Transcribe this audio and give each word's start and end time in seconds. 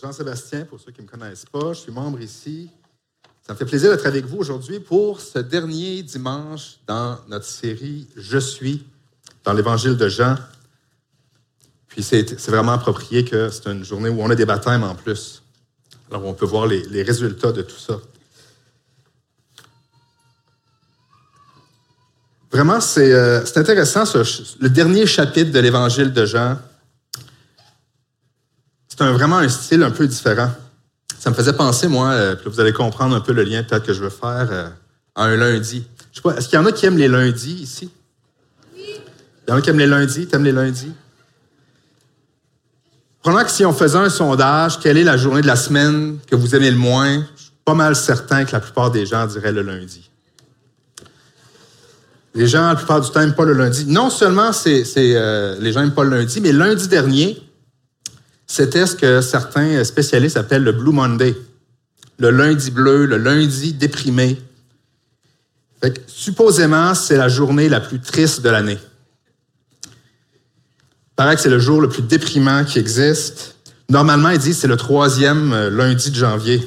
Jean-Sébastien, 0.00 0.64
pour 0.64 0.80
ceux 0.80 0.90
qui 0.92 1.00
ne 1.00 1.06
me 1.06 1.10
connaissent 1.10 1.44
pas. 1.44 1.72
Je 1.72 1.80
suis 1.80 1.92
membre 1.92 2.20
ici. 2.20 2.70
Ça 3.46 3.52
me 3.52 3.58
fait 3.58 3.64
plaisir 3.64 3.90
d'être 3.90 4.06
avec 4.06 4.24
vous 4.24 4.38
aujourd'hui 4.38 4.80
pour 4.80 5.20
ce 5.20 5.38
dernier 5.38 6.02
dimanche 6.02 6.78
dans 6.86 7.18
notre 7.28 7.44
série 7.44 8.06
Je 8.16 8.38
suis 8.38 8.86
dans 9.44 9.52
l'Évangile 9.52 9.96
de 9.96 10.08
Jean. 10.08 10.36
Puis 11.88 12.02
c'est 12.02 12.40
vraiment 12.48 12.72
approprié 12.72 13.24
que 13.24 13.50
c'est 13.50 13.66
une 13.66 13.84
journée 13.84 14.08
où 14.08 14.22
on 14.22 14.30
a 14.30 14.34
des 14.34 14.46
baptêmes 14.46 14.84
en 14.84 14.94
plus. 14.94 15.42
Alors 16.10 16.24
on 16.24 16.34
peut 16.34 16.46
voir 16.46 16.66
les, 16.66 17.02
résultats 17.02 17.52
de 17.52 17.62
tout 17.62 17.78
ça. 17.78 18.00
Vraiment, 22.50 22.80
c'est 22.80 23.12
euh, 23.12 23.44
intéressant, 23.56 24.04
le 24.60 24.68
dernier 24.68 25.06
chapitre 25.06 25.50
de 25.50 25.58
l'Évangile 25.58 26.12
de 26.12 26.26
Jean 26.26 26.58
c'est 28.98 29.04
vraiment 29.12 29.38
un 29.38 29.48
style 29.48 29.82
un 29.82 29.90
peu 29.90 30.06
différent. 30.06 30.50
Ça 31.18 31.30
me 31.30 31.34
faisait 31.34 31.52
penser, 31.52 31.88
moi, 31.88 32.10
euh, 32.10 32.36
vous 32.44 32.60
allez 32.60 32.72
comprendre 32.72 33.14
un 33.14 33.20
peu 33.20 33.32
le 33.32 33.42
lien 33.42 33.62
peut-être 33.62 33.86
que 33.86 33.92
je 33.92 34.00
veux 34.00 34.10
faire 34.10 34.48
euh, 34.50 34.68
à 35.14 35.24
un 35.24 35.36
lundi. 35.36 35.84
Je 36.10 36.16
sais 36.16 36.22
pas, 36.22 36.36
est-ce 36.36 36.48
qu'il 36.48 36.58
y 36.58 36.62
en 36.62 36.66
a 36.66 36.72
qui 36.72 36.84
aiment 36.84 36.98
les 36.98 37.08
lundis 37.08 37.54
ici? 37.62 37.90
Oui. 38.74 38.82
Il 39.46 39.50
y 39.50 39.52
en 39.52 39.56
a 39.56 39.62
qui 39.62 39.70
aiment 39.70 39.78
les 39.78 39.86
lundis? 39.86 40.26
T'aimes 40.26 40.44
les 40.44 40.52
lundis? 40.52 40.92
Probablement 43.22 43.46
que 43.46 43.54
si 43.54 43.64
on 43.64 43.72
faisait 43.72 43.98
un 43.98 44.10
sondage, 44.10 44.80
quelle 44.80 44.98
est 44.98 45.04
la 45.04 45.16
journée 45.16 45.42
de 45.42 45.46
la 45.46 45.56
semaine 45.56 46.18
que 46.26 46.34
vous 46.34 46.54
aimez 46.56 46.70
le 46.70 46.76
moins, 46.76 47.24
je 47.36 47.42
suis 47.42 47.52
pas 47.64 47.74
mal 47.74 47.94
certain 47.94 48.44
que 48.44 48.52
la 48.52 48.60
plupart 48.60 48.90
des 48.90 49.06
gens 49.06 49.26
diraient 49.26 49.52
le 49.52 49.62
lundi. 49.62 50.10
Les 52.34 52.48
gens, 52.48 52.66
la 52.66 52.74
plupart 52.74 53.00
du 53.00 53.10
temps, 53.10 53.20
n'aiment 53.20 53.34
pas 53.34 53.44
le 53.44 53.52
lundi. 53.52 53.84
Non 53.86 54.10
seulement 54.10 54.52
c'est, 54.52 54.84
euh, 54.96 55.56
les 55.60 55.72
gens 55.72 55.80
n'aiment 55.80 55.94
pas 55.94 56.04
le 56.04 56.10
lundi, 56.10 56.40
mais 56.40 56.52
lundi 56.52 56.88
dernier, 56.88 57.40
c'était 58.52 58.86
ce 58.86 58.94
que 58.94 59.22
certains 59.22 59.82
spécialistes 59.82 60.36
appellent 60.36 60.62
le 60.62 60.72
Blue 60.72 60.92
Monday, 60.92 61.34
le 62.18 62.28
lundi 62.28 62.70
bleu, 62.70 63.06
le 63.06 63.16
lundi 63.16 63.72
déprimé. 63.72 64.36
supposément, 66.06 66.94
c'est 66.94 67.16
la 67.16 67.28
journée 67.28 67.70
la 67.70 67.80
plus 67.80 67.98
triste 67.98 68.42
de 68.42 68.50
l'année. 68.50 68.78
Paraît 71.16 71.36
que 71.36 71.40
c'est 71.40 71.48
le 71.48 71.58
jour 71.58 71.80
le 71.80 71.88
plus 71.88 72.02
déprimant 72.02 72.66
qui 72.66 72.78
existe. 72.78 73.56
Normalement, 73.88 74.28
ils 74.28 74.38
disent 74.38 74.56
que 74.56 74.60
c'est 74.60 74.68
le 74.68 74.76
troisième 74.76 75.54
euh, 75.54 75.70
lundi 75.70 76.10
de 76.10 76.16
janvier. 76.16 76.60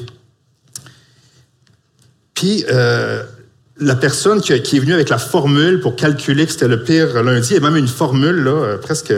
Puis, 2.33 2.65
euh, 2.71 3.23
la 3.77 3.95
personne 3.95 4.41
qui, 4.41 4.53
est 4.53 4.79
venue 4.79 4.93
avec 4.93 5.09
la 5.09 5.19
formule 5.19 5.81
pour 5.81 5.95
calculer 5.95 6.47
que 6.47 6.51
c'était 6.51 6.67
le 6.67 6.83
pire 6.83 7.21
lundi, 7.21 7.55
a 7.55 7.59
même 7.59 7.77
une 7.77 7.87
formule, 7.87 8.37
là, 8.37 8.51
euh, 8.51 8.77
presque 8.79 9.13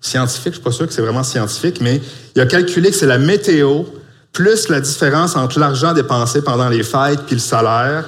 scientifique, 0.00 0.52
je 0.52 0.58
suis 0.58 0.62
pas 0.62 0.72
sûr 0.72 0.86
que 0.86 0.92
c'est 0.92 1.02
vraiment 1.02 1.22
scientifique, 1.22 1.80
mais 1.80 2.00
il 2.34 2.40
a 2.40 2.46
calculé 2.46 2.90
que 2.90 2.96
c'est 2.96 3.06
la 3.06 3.18
météo 3.18 3.84
plus 4.32 4.68
la 4.68 4.80
différence 4.80 5.36
entre 5.36 5.58
l'argent 5.58 5.92
dépensé 5.92 6.42
pendant 6.42 6.68
les 6.68 6.82
fêtes 6.82 7.24
puis 7.26 7.34
le 7.34 7.40
salaire, 7.40 8.04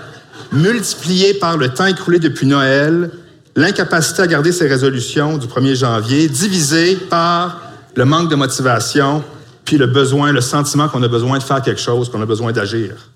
multiplié 0.53 1.35
par 1.35 1.57
le 1.57 1.69
temps 1.69 1.87
écoulé 1.87 2.19
depuis 2.19 2.47
Noël, 2.47 3.11
l'incapacité 3.57 4.23
à 4.23 4.27
garder 4.27 4.53
ses 4.53 4.69
résolutions 4.69 5.37
du 5.37 5.47
1er 5.47 5.75
janvier, 5.75 6.29
divisé 6.29 6.97
par 6.97 7.61
le 7.95 8.05
manque 8.05 8.31
de 8.31 8.37
motivation, 8.37 9.23
puis 9.65 9.77
le 9.77 9.87
besoin, 9.87 10.33
le 10.33 10.41
sentiment 10.41 10.89
qu'on 10.89 11.03
a 11.03 11.09
besoin 11.09 11.39
de 11.39 11.43
faire 11.43 11.61
quelque 11.61 11.81
chose, 11.81 12.09
qu'on 12.09 12.23
a 12.23 12.27
besoin 12.27 12.53
d'agir. 12.53 13.11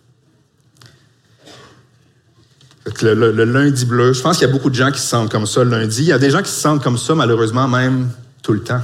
Le, 3.03 3.15
le, 3.15 3.45
lundi 3.45 3.85
bleu, 3.85 4.13
je 4.13 4.23
pense 4.23 4.39
qu'il 4.39 4.47
y 4.47 4.51
a 4.51 4.53
beaucoup 4.53 4.71
de 4.71 4.75
gens 4.75 4.93
qui 4.93 5.01
se 5.01 5.09
sentent 5.09 5.31
comme 5.31 5.47
ça 5.47 5.65
le 5.65 5.71
lundi. 5.71 6.03
Il 6.03 6.09
y 6.09 6.13
a 6.13 6.19
des 6.19 6.31
gens 6.31 6.41
qui 6.41 6.51
se 6.51 6.61
sentent 6.61 6.83
comme 6.83 6.97
ça, 6.97 7.17
malheureusement, 7.17 7.67
même 7.67 8.09
le 8.53 8.63
temps. 8.63 8.83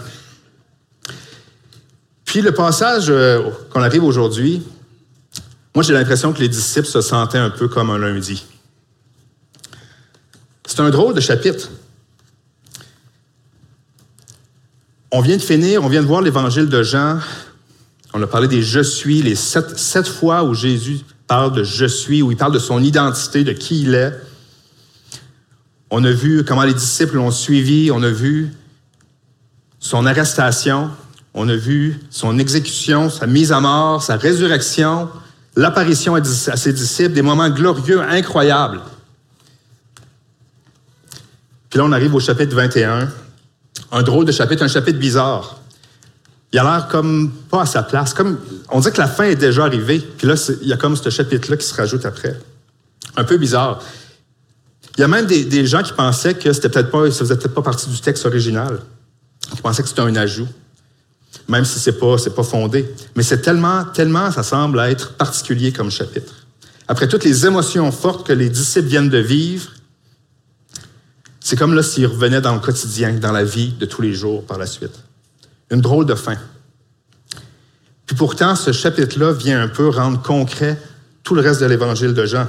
Puis 2.25 2.41
le 2.41 2.53
passage 2.53 3.07
euh, 3.09 3.43
qu'on 3.71 3.83
arrive 3.83 4.05
aujourd'hui, 4.05 4.63
moi 5.75 5.83
j'ai 5.83 5.93
l'impression 5.93 6.33
que 6.33 6.41
les 6.41 6.49
disciples 6.49 6.87
se 6.87 7.01
sentaient 7.01 7.39
un 7.39 7.51
peu 7.51 7.69
comme 7.69 7.91
un 7.91 7.99
lundi. 7.99 8.45
C'est 10.67 10.81
un 10.81 10.91
drôle 10.91 11.15
de 11.15 11.21
chapitre. 11.21 11.69
On 15.11 15.21
vient 15.21 15.37
de 15.37 15.43
finir, 15.43 15.85
on 15.85 15.89
vient 15.89 16.01
de 16.01 16.07
voir 16.07 16.23
l'évangile 16.23 16.71
de 16.71 16.83
Jean. 16.83 17.19
On 18.15 18.23
a 18.23 18.27
parlé 18.27 18.49
des 18.49 18.63
je 18.63 18.81
suis, 18.81 19.21
les 19.21 19.35
sept, 19.35 19.79
sept 19.79 20.09
fois 20.09 20.45
où 20.45 20.55
Jésus 20.55 21.01
parle 21.27 21.53
de 21.53 21.65
je 21.65 21.85
suis, 21.85 22.23
où 22.23 22.31
il 22.31 22.37
parle 22.39 22.53
de 22.53 22.59
son 22.59 22.83
identité, 22.83 23.45
de 23.45 23.53
qui 23.53 23.83
il 23.83 23.95
est. 23.95 24.15
On 25.91 26.03
a 26.05 26.11
vu 26.11 26.45
comment 26.45 26.63
les 26.63 26.73
disciples 26.73 27.17
l'ont 27.17 27.31
suivi, 27.31 27.91
on 27.91 28.03
a 28.03 28.09
vu 28.09 28.51
son 29.83 30.07
arrestation, 30.07 30.91
on 31.35 31.49
a 31.49 31.57
vu 31.57 32.01
son 32.09 32.39
exécution, 32.39 33.11
sa 33.11 33.27
mise 33.27 33.51
à 33.51 33.59
mort, 33.59 34.01
sa 34.01 34.17
résurrection, 34.17 35.09
l'apparition 35.57 36.15
à 36.15 36.23
ses 36.23 36.73
disciples, 36.73 37.15
des 37.15 37.23
moments 37.23 37.51
glorieux, 37.51 38.01
incroyables. 38.01 38.81
Puis 41.69 41.79
là, 41.79 41.85
on 41.85 41.93
arrive 41.93 42.15
au 42.15 42.21
chapitre 42.21 42.55
21, 42.55 43.09
un 43.91 44.03
drôle 44.05 44.25
de 44.25 44.31
chapitre, 44.31 44.63
un 44.63 44.69
chapitre 44.69 45.01
bizarre. 45.01 45.59
Il 46.53 46.61
a 46.61 46.63
l'air 46.63 46.87
comme 46.89 47.33
pas 47.51 47.63
à 47.63 47.67
sa 47.67 47.83
place. 47.83 48.15
Comme, 48.15 48.39
on 48.71 48.79
dit 48.79 48.93
que 48.93 48.99
la 48.99 49.09
fin 49.09 49.25
est 49.25 49.37
déjà 49.37 49.65
arrivée, 49.65 49.99
puis 49.99 50.29
là, 50.29 50.35
il 50.63 50.69
y 50.69 50.73
a 50.73 50.77
comme 50.77 50.95
ce 50.95 51.11
chapitre-là 51.11 51.57
qui 51.57 51.67
se 51.67 51.75
rajoute 51.75 52.07
après. 52.07 52.39
Un 53.17 53.25
peu 53.25 53.37
bizarre. 53.37 53.83
Il 54.97 55.01
y 55.01 55.05
a 55.05 55.09
même 55.09 55.27
des, 55.27 55.67
gens 55.67 55.83
qui 55.83 55.93
pensaient 55.93 56.35
que 56.35 56.53
c'était 56.53 56.69
peut-être 56.69 56.91
pas, 56.91 57.11
ça 57.11 57.21
faisait 57.21 57.37
peut-être 57.37 57.55
pas 57.55 57.63
partie 57.63 57.91
du 57.91 58.01
texte 58.01 58.27
original. 58.27 58.79
Je 59.55 59.61
pensais 59.61 59.83
que 59.83 59.89
c'était 59.89 60.01
un 60.01 60.17
ajout, 60.17 60.49
même 61.49 61.65
si 61.65 61.79
c'est 61.79 61.99
pas, 61.99 62.19
c'est 62.19 62.35
pas 62.35 62.43
fondé. 62.43 62.93
Mais 63.17 63.23
c'est 63.23 63.41
tellement, 63.43 63.85
tellement, 63.85 64.31
ça 64.31 64.43
semble 64.43 64.81
être 64.81 65.15
particulier 65.15 65.73
comme 65.73 65.91
chapitre. 65.91 66.47
Après 66.89 67.09
toutes 67.09 67.25
les 67.25 67.47
émotions 67.47 67.91
fortes 67.93 68.27
que 68.27 68.33
les 68.33 68.49
disciples 68.49 68.89
viennent 68.89 69.11
de 69.11 69.19
vivre, 69.19 69.71
c'est 71.41 71.57
comme 71.57 71.75
là 71.75 71.83
s'ils 71.83 72.07
revenaient 72.07 72.41
dans 72.41 72.55
le 72.55 72.61
quotidien, 72.61 73.15
dans 73.15 73.33
la 73.33 73.45
vie 73.45 73.73
de 73.73 73.87
tous 73.87 74.03
les 74.03 74.15
jours 74.15 74.45
par 74.45 74.59
la 74.59 74.67
suite. 74.67 74.99
Une 75.71 75.81
drôle 75.81 76.07
de 76.07 76.15
fin. 76.15 76.37
Puis 78.07 78.17
pourtant, 78.17 78.55
ce 78.57 78.73
chapitre-là 78.73 79.33
vient 79.33 79.63
un 79.63 79.69
peu 79.69 79.89
rendre 79.89 80.21
concret 80.23 80.81
tout 81.23 81.35
le 81.35 81.41
reste 81.41 81.61
de 81.61 81.67
l'évangile 81.67 82.15
de 82.15 82.27
Jean. 82.27 82.47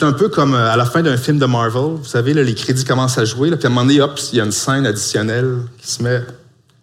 C'est 0.00 0.06
un 0.06 0.14
peu 0.14 0.30
comme 0.30 0.54
euh, 0.54 0.72
à 0.72 0.78
la 0.78 0.86
fin 0.86 1.02
d'un 1.02 1.18
film 1.18 1.38
de 1.38 1.44
Marvel. 1.44 1.98
Vous 1.98 2.06
savez, 2.06 2.32
les 2.32 2.54
crédits 2.54 2.86
commencent 2.86 3.18
à 3.18 3.26
jouer, 3.26 3.50
puis 3.50 3.64
à 3.64 3.66
un 3.66 3.68
moment 3.68 3.82
donné, 3.82 4.00
hop, 4.00 4.18
il 4.32 4.38
y 4.38 4.40
a 4.40 4.44
une 4.46 4.50
scène 4.50 4.86
additionnelle 4.86 5.58
qui 5.76 5.86
se 5.86 6.02
met, 6.02 6.22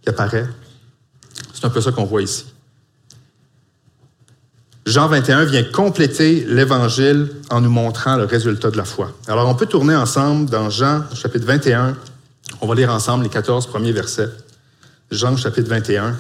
qui 0.04 0.10
apparaît. 0.10 0.46
C'est 1.52 1.66
un 1.66 1.72
peu 1.72 1.82
ça 1.82 1.92
qu'on 1.92 2.06
voit 2.06 2.22
ici. 2.22 2.46
Jean 4.86 5.08
21 5.08 5.46
vient 5.46 5.64
compléter 5.64 6.46
l'Évangile 6.48 7.30
en 7.50 7.60
nous 7.60 7.72
montrant 7.72 8.18
le 8.18 8.26
résultat 8.26 8.70
de 8.70 8.78
la 8.78 8.86
foi. 8.86 9.12
Alors, 9.28 9.50
on 9.50 9.56
peut 9.56 9.66
tourner 9.66 9.96
ensemble 9.96 10.48
dans 10.48 10.70
Jean, 10.70 11.02
chapitre 11.16 11.48
21. 11.48 11.98
On 12.62 12.68
va 12.68 12.76
lire 12.76 12.92
ensemble 12.92 13.24
les 13.24 13.32
14 13.32 13.66
premiers 13.66 13.94
versets. 13.94 14.30
Jean, 15.10 15.36
chapitre 15.38 15.70
21. 15.70 16.16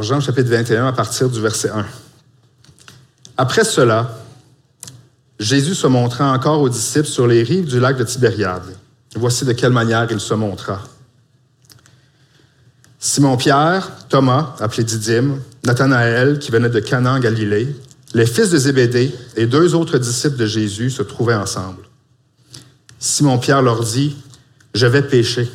Jean 0.00 0.20
chapitre 0.20 0.50
21 0.50 0.86
à 0.86 0.92
partir 0.92 1.28
du 1.28 1.40
verset 1.40 1.70
1. 1.70 1.84
Après 3.36 3.64
cela, 3.64 4.18
Jésus 5.38 5.74
se 5.74 5.86
montra 5.86 6.32
encore 6.32 6.60
aux 6.60 6.68
disciples 6.68 7.08
sur 7.08 7.26
les 7.26 7.42
rives 7.42 7.66
du 7.66 7.80
lac 7.80 7.96
de 7.96 8.04
Tibériade. 8.04 8.76
Voici 9.16 9.44
de 9.44 9.52
quelle 9.52 9.72
manière 9.72 10.06
il 10.10 10.20
se 10.20 10.34
montra. 10.34 10.82
Simon-Pierre, 12.98 13.90
Thomas, 14.08 14.54
appelé 14.60 14.84
Didyme, 14.84 15.40
Nathanaël, 15.64 16.38
qui 16.38 16.50
venait 16.50 16.68
de 16.68 16.80
Canaan, 16.80 17.18
Galilée, 17.18 17.74
les 18.14 18.26
fils 18.26 18.50
de 18.50 18.58
Zébédée 18.58 19.14
et 19.36 19.46
deux 19.46 19.74
autres 19.74 19.98
disciples 19.98 20.36
de 20.36 20.46
Jésus 20.46 20.90
se 20.90 21.02
trouvaient 21.02 21.34
ensemble. 21.34 21.82
Simon-Pierre 22.98 23.62
leur 23.62 23.82
dit, 23.82 24.16
Je 24.74 24.86
vais 24.86 25.02
pécher. 25.02 25.50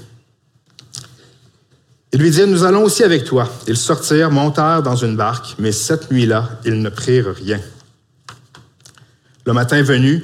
Ils 2.16 2.22
lui 2.22 2.32
dirent, 2.32 2.48
nous 2.48 2.64
allons 2.64 2.86
aussi 2.86 3.04
avec 3.04 3.26
toi. 3.26 3.50
Ils 3.68 3.76
sortirent, 3.76 4.32
montèrent 4.32 4.82
dans 4.82 4.96
une 4.96 5.18
barque, 5.18 5.54
mais 5.60 5.74
cette 5.74 6.10
nuit-là, 6.12 6.48
ils 6.64 6.82
ne 6.82 6.88
prirent 6.88 7.36
rien. 7.36 7.60
Le 9.46 9.52
matin 9.52 9.84
venu, 9.84 10.24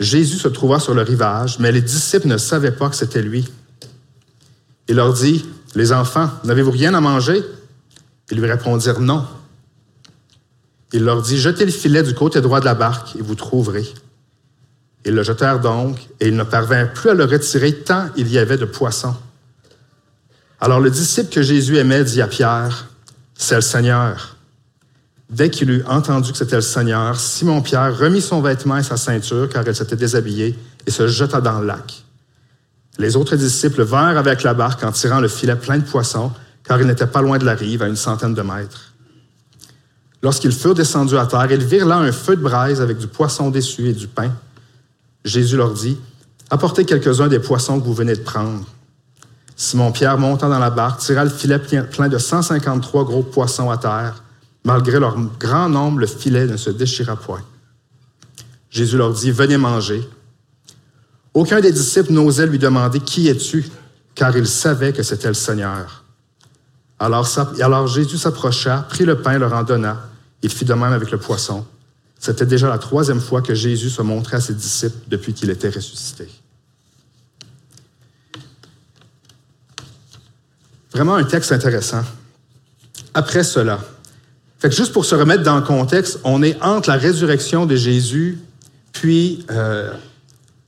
Jésus 0.00 0.38
se 0.38 0.48
trouva 0.48 0.80
sur 0.80 0.94
le 0.94 1.02
rivage, 1.02 1.60
mais 1.60 1.70
les 1.70 1.80
disciples 1.80 2.26
ne 2.26 2.38
savaient 2.38 2.72
pas 2.72 2.88
que 2.88 2.96
c'était 2.96 3.22
lui. 3.22 3.48
Il 4.88 4.96
leur 4.96 5.12
dit, 5.12 5.46
les 5.76 5.92
enfants, 5.92 6.28
n'avez-vous 6.42 6.72
rien 6.72 6.92
à 6.94 7.00
manger? 7.00 7.40
Ils 8.32 8.40
lui 8.40 8.50
répondirent 8.50 8.98
non. 8.98 9.24
Il 10.92 11.04
leur 11.04 11.22
dit, 11.22 11.38
jetez 11.38 11.64
le 11.64 11.70
filet 11.70 12.02
du 12.02 12.14
côté 12.14 12.40
droit 12.40 12.58
de 12.58 12.64
la 12.64 12.74
barque 12.74 13.14
et 13.14 13.22
vous 13.22 13.36
trouverez. 13.36 13.86
Ils 15.04 15.14
le 15.14 15.22
jetèrent 15.22 15.60
donc, 15.60 16.00
et 16.18 16.26
ils 16.26 16.36
ne 16.36 16.42
parvinrent 16.42 16.92
plus 16.92 17.10
à 17.10 17.14
le 17.14 17.26
retirer 17.26 17.74
tant 17.74 18.08
il 18.16 18.26
y 18.26 18.38
avait 18.38 18.58
de 18.58 18.64
poissons. 18.64 19.14
Alors 20.60 20.80
le 20.80 20.90
disciple 20.90 21.32
que 21.32 21.42
Jésus 21.42 21.76
aimait 21.76 22.04
dit 22.04 22.20
à 22.20 22.26
Pierre, 22.26 22.88
c'est 23.34 23.54
le 23.54 23.60
Seigneur. 23.60 24.36
Dès 25.30 25.50
qu'il 25.50 25.70
eut 25.70 25.84
entendu 25.86 26.32
que 26.32 26.38
c'était 26.38 26.56
le 26.56 26.62
Seigneur, 26.62 27.20
Simon-Pierre 27.20 27.96
remit 27.96 28.22
son 28.22 28.40
vêtement 28.40 28.78
et 28.78 28.82
sa 28.82 28.96
ceinture, 28.96 29.48
car 29.48 29.62
elle 29.66 29.76
s'était 29.76 29.96
déshabillée, 29.96 30.58
et 30.86 30.90
se 30.90 31.06
jeta 31.06 31.40
dans 31.40 31.60
le 31.60 31.66
lac. 31.66 32.02
Les 32.98 33.14
autres 33.14 33.36
disciples 33.36 33.82
vinrent 33.82 34.16
avec 34.16 34.42
la 34.42 34.54
barque 34.54 34.82
en 34.82 34.90
tirant 34.90 35.20
le 35.20 35.28
filet 35.28 35.54
plein 35.54 35.78
de 35.78 35.84
poissons, 35.84 36.32
car 36.64 36.80
ils 36.80 36.86
n'étaient 36.86 37.06
pas 37.06 37.22
loin 37.22 37.38
de 37.38 37.44
la 37.44 37.54
rive, 37.54 37.82
à 37.82 37.88
une 37.88 37.96
centaine 37.96 38.34
de 38.34 38.42
mètres. 38.42 38.94
Lorsqu'ils 40.22 40.52
furent 40.52 40.74
descendus 40.74 41.16
à 41.16 41.26
terre, 41.26 41.46
ils 41.52 41.64
virent 41.64 41.86
là 41.86 41.98
un 41.98 42.10
feu 42.10 42.34
de 42.34 42.42
braise 42.42 42.80
avec 42.80 42.98
du 42.98 43.06
poisson 43.06 43.50
déçu 43.50 43.88
et 43.88 43.92
du 43.92 44.08
pain. 44.08 44.32
Jésus 45.24 45.56
leur 45.56 45.72
dit, 45.72 45.96
Apportez 46.50 46.84
quelques-uns 46.84 47.28
des 47.28 47.38
poissons 47.38 47.78
que 47.78 47.84
vous 47.84 47.94
venez 47.94 48.14
de 48.14 48.22
prendre. 48.22 48.64
Simon-Pierre, 49.60 50.18
montant 50.18 50.48
dans 50.48 50.60
la 50.60 50.70
barque, 50.70 51.00
tira 51.00 51.24
le 51.24 51.30
filet 51.30 51.58
plein 51.58 52.08
de 52.08 52.16
153 52.16 53.04
gros 53.04 53.24
poissons 53.24 53.70
à 53.70 53.76
terre. 53.76 54.22
Malgré 54.64 55.00
leur 55.00 55.16
grand 55.40 55.68
nombre, 55.68 55.98
le 55.98 56.06
filet 56.06 56.46
ne 56.46 56.56
se 56.56 56.70
déchira 56.70 57.16
point. 57.16 57.42
Jésus 58.70 58.96
leur 58.96 59.12
dit, 59.12 59.32
Venez 59.32 59.56
manger. 59.56 60.08
Aucun 61.34 61.60
des 61.60 61.72
disciples 61.72 62.12
n'osait 62.12 62.46
lui 62.46 62.60
demander, 62.60 63.00
Qui 63.00 63.26
es-tu? 63.26 63.68
Car 64.14 64.36
il 64.36 64.46
savait 64.46 64.92
que 64.92 65.02
c'était 65.02 65.28
le 65.28 65.34
Seigneur. 65.34 66.04
Alors, 67.00 67.28
alors 67.60 67.88
Jésus 67.88 68.16
s'approcha, 68.16 68.86
prit 68.88 69.04
le 69.04 69.20
pain, 69.20 69.38
leur 69.38 69.52
en 69.52 69.64
donna. 69.64 70.08
Il 70.42 70.50
fit 70.50 70.64
de 70.66 70.74
même 70.74 70.92
avec 70.92 71.10
le 71.10 71.18
poisson. 71.18 71.66
C'était 72.20 72.46
déjà 72.46 72.68
la 72.68 72.78
troisième 72.78 73.20
fois 73.20 73.42
que 73.42 73.54
Jésus 73.54 73.90
se 73.90 74.02
montrait 74.02 74.36
à 74.36 74.40
ses 74.40 74.54
disciples 74.54 74.98
depuis 75.08 75.34
qu'il 75.34 75.50
était 75.50 75.68
ressuscité. 75.68 76.28
Vraiment 80.98 81.14
un 81.14 81.22
texte 81.22 81.52
intéressant. 81.52 82.02
Après 83.14 83.44
cela, 83.44 83.78
fait 84.58 84.68
que 84.68 84.74
juste 84.74 84.92
pour 84.92 85.04
se 85.04 85.14
remettre 85.14 85.44
dans 85.44 85.54
le 85.54 85.62
contexte, 85.62 86.18
on 86.24 86.42
est 86.42 86.60
entre 86.60 86.88
la 86.88 86.96
résurrection 86.96 87.66
de 87.66 87.76
Jésus 87.76 88.40
puis 88.90 89.46
euh, 89.52 89.92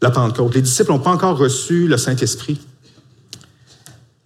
la 0.01 0.13
Pentecôte. 0.13 0.55
Les 0.55 0.63
disciples 0.63 0.93
n'ont 0.93 1.01
pas 1.01 1.11
encore 1.11 1.37
reçu 1.37 1.89
le 1.89 1.97
Saint-Esprit. 1.97 2.61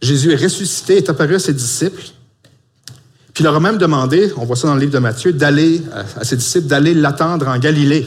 Jésus 0.03 0.31
est 0.31 0.37
ressuscité, 0.37 0.99
est 0.99 1.09
apparu 1.09 1.37
à 1.37 1.39
ses 1.39 1.55
disciples, 1.55 2.03
puis 3.33 3.41
il 3.41 3.45
leur 3.45 3.55
a 3.55 3.61
même 3.61 3.79
demandé, 3.79 4.31
on 4.37 4.45
voit 4.45 4.57
ça 4.57 4.69
dans 4.69 4.75
le 4.75 4.81
livre 4.81 4.93
de 4.93 4.99
Matthieu, 4.99 5.33
d'aller 5.33 5.81
à 6.21 6.23
ses 6.23 6.37
disciples 6.37 6.67
d'aller 6.67 6.93
l'attendre 6.93 7.49
en 7.49 7.57
Galilée. 7.57 8.07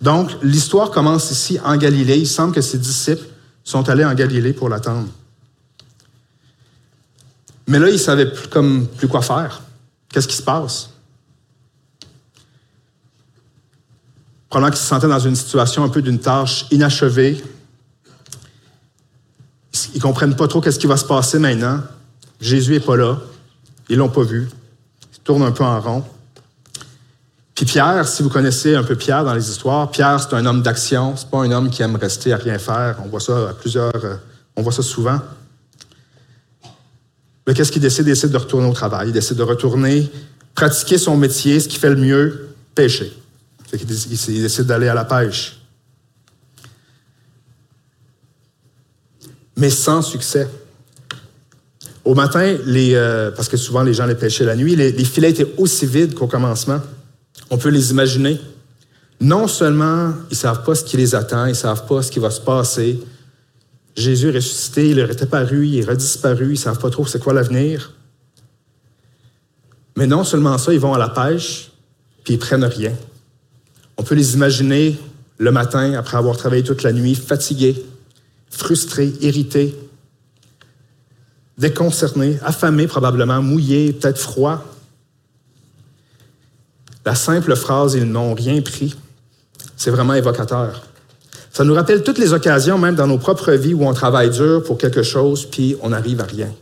Donc 0.00 0.30
l'histoire 0.42 0.90
commence 0.90 1.30
ici 1.30 1.58
en 1.66 1.76
Galilée. 1.76 2.16
Il 2.16 2.26
semble 2.26 2.54
que 2.54 2.62
ses 2.62 2.78
disciples 2.78 3.26
sont 3.62 3.90
allés 3.90 4.06
en 4.06 4.14
Galilée 4.14 4.54
pour 4.54 4.70
l'attendre. 4.70 5.08
Mais 7.66 7.78
là, 7.78 7.88
ils 7.88 7.94
ne 7.94 7.98
savaient 7.98 8.30
plus, 8.30 8.48
comme, 8.48 8.86
plus 8.86 9.08
quoi 9.08 9.22
faire. 9.22 9.62
Qu'est-ce 10.08 10.28
qui 10.28 10.36
se 10.36 10.42
passe? 10.42 10.90
Probablement 14.48 14.70
qu'ils 14.70 14.82
se 14.82 14.88
sentaient 14.88 15.08
dans 15.08 15.18
une 15.18 15.34
situation 15.34 15.82
un 15.82 15.88
peu 15.88 16.02
d'une 16.02 16.20
tâche 16.20 16.66
inachevée. 16.70 17.42
Ils 19.94 19.96
ne 19.96 20.02
comprennent 20.02 20.36
pas 20.36 20.46
trop 20.46 20.60
qu'est-ce 20.60 20.78
qui 20.78 20.86
va 20.86 20.96
se 20.96 21.04
passer 21.04 21.38
maintenant. 21.38 21.80
Jésus 22.40 22.72
n'est 22.72 22.80
pas 22.80 22.96
là. 22.96 23.18
Ils 23.88 23.96
ne 23.96 23.98
l'ont 24.00 24.08
pas 24.08 24.22
vu. 24.22 24.48
Ils 25.12 25.20
tournent 25.20 25.42
un 25.42 25.50
peu 25.50 25.64
en 25.64 25.80
rond. 25.80 26.04
Puis 27.54 27.64
Pierre, 27.64 28.06
si 28.06 28.22
vous 28.22 28.28
connaissez 28.28 28.74
un 28.74 28.82
peu 28.82 28.96
Pierre 28.96 29.24
dans 29.24 29.34
les 29.34 29.48
histoires, 29.48 29.90
Pierre, 29.90 30.20
c'est 30.20 30.34
un 30.34 30.44
homme 30.44 30.62
d'action. 30.62 31.16
C'est 31.16 31.30
pas 31.30 31.38
un 31.38 31.50
homme 31.50 31.70
qui 31.70 31.82
aime 31.82 31.96
rester 31.96 32.32
à 32.32 32.36
rien 32.36 32.58
faire. 32.58 32.98
On 33.04 33.08
voit 33.08 33.20
ça 33.20 33.50
à 33.50 33.52
plusieurs, 33.54 34.04
euh, 34.04 34.16
on 34.56 34.62
voit 34.62 34.72
ça 34.72 34.82
souvent. 34.82 35.20
Mais 37.46 37.54
qu'est-ce 37.54 37.72
qu'il 37.72 37.82
décide? 37.82 38.06
Il 38.06 38.10
décide 38.10 38.30
de 38.30 38.36
retourner 38.36 38.68
au 38.68 38.72
travail. 38.72 39.08
Il 39.08 39.12
décide 39.12 39.36
de 39.36 39.42
retourner 39.42 40.10
pratiquer 40.54 40.98
son 40.98 41.16
métier, 41.16 41.60
ce 41.60 41.68
qui 41.68 41.78
fait 41.78 41.90
le 41.90 41.96
mieux, 41.96 42.48
pêcher. 42.74 43.12
il 43.72 44.42
décide 44.42 44.66
d'aller 44.66 44.88
à 44.88 44.94
la 44.94 45.04
pêche. 45.04 45.58
Mais 49.56 49.70
sans 49.70 50.02
succès. 50.02 50.48
Au 52.04 52.14
matin, 52.14 52.56
euh, 52.66 53.30
parce 53.30 53.48
que 53.48 53.56
souvent 53.56 53.82
les 53.82 53.94
gens 53.94 54.06
les 54.06 54.14
pêchaient 54.14 54.44
la 54.44 54.56
nuit, 54.56 54.76
les, 54.76 54.92
les 54.92 55.04
filets 55.04 55.30
étaient 55.30 55.54
aussi 55.56 55.86
vides 55.86 56.14
qu'au 56.14 56.26
commencement. 56.26 56.80
On 57.50 57.56
peut 57.56 57.70
les 57.70 57.90
imaginer. 57.90 58.38
Non 59.20 59.48
seulement 59.48 60.12
ils 60.30 60.34
ne 60.34 60.36
savent 60.36 60.64
pas 60.64 60.74
ce 60.74 60.84
qui 60.84 60.96
les 60.96 61.14
attend, 61.14 61.46
ils 61.46 61.50
ne 61.50 61.54
savent 61.54 61.86
pas 61.86 62.02
ce 62.02 62.10
qui 62.10 62.18
va 62.18 62.30
se 62.30 62.40
passer, 62.40 63.00
Jésus 63.96 64.28
est 64.28 64.36
ressuscité, 64.36 64.90
il 64.90 64.98
est 64.98 65.22
apparu, 65.22 65.66
il 65.66 65.78
est 65.78 65.84
redisparu, 65.84 66.46
ils 66.46 66.50
ne 66.50 66.54
savent 66.56 66.78
pas 66.78 66.90
trop 66.90 67.06
c'est 67.06 67.22
quoi 67.22 67.32
l'avenir. 67.32 67.92
Mais 69.96 70.06
non 70.06 70.24
seulement 70.24 70.58
ça, 70.58 70.72
ils 70.72 70.80
vont 70.80 70.94
à 70.94 70.98
la 70.98 71.08
pêche, 71.08 71.70
puis 72.24 72.34
ils 72.34 72.38
prennent 72.38 72.64
rien. 72.64 72.92
On 73.96 74.02
peut 74.02 74.16
les 74.16 74.34
imaginer 74.34 74.98
le 75.38 75.50
matin, 75.52 75.94
après 75.94 76.16
avoir 76.16 76.36
travaillé 76.36 76.64
toute 76.64 76.82
la 76.82 76.92
nuit, 76.92 77.14
fatigués, 77.14 77.84
frustrés, 78.50 79.12
irrités, 79.20 79.76
déconcernés, 81.58 82.38
affamés 82.42 82.86
probablement, 82.86 83.40
mouillés, 83.42 83.92
peut-être 83.92 84.18
froids. 84.18 84.64
La 87.04 87.14
simple 87.14 87.54
phrase 87.54 87.94
Ils 87.94 88.04
n'ont 88.04 88.34
rien 88.34 88.60
pris, 88.62 88.96
c'est 89.76 89.90
vraiment 89.90 90.14
évocateur. 90.14 90.82
Ça 91.54 91.62
nous 91.62 91.74
rappelle 91.74 92.02
toutes 92.02 92.18
les 92.18 92.32
occasions, 92.32 92.78
même 92.78 92.96
dans 92.96 93.06
nos 93.06 93.16
propres 93.16 93.52
vies, 93.52 93.74
où 93.74 93.86
on 93.86 93.94
travaille 93.94 94.28
dur 94.28 94.64
pour 94.64 94.76
quelque 94.76 95.04
chose, 95.04 95.46
puis 95.46 95.76
on 95.82 95.90
n'arrive 95.90 96.20
à 96.20 96.24
rien. 96.24 96.52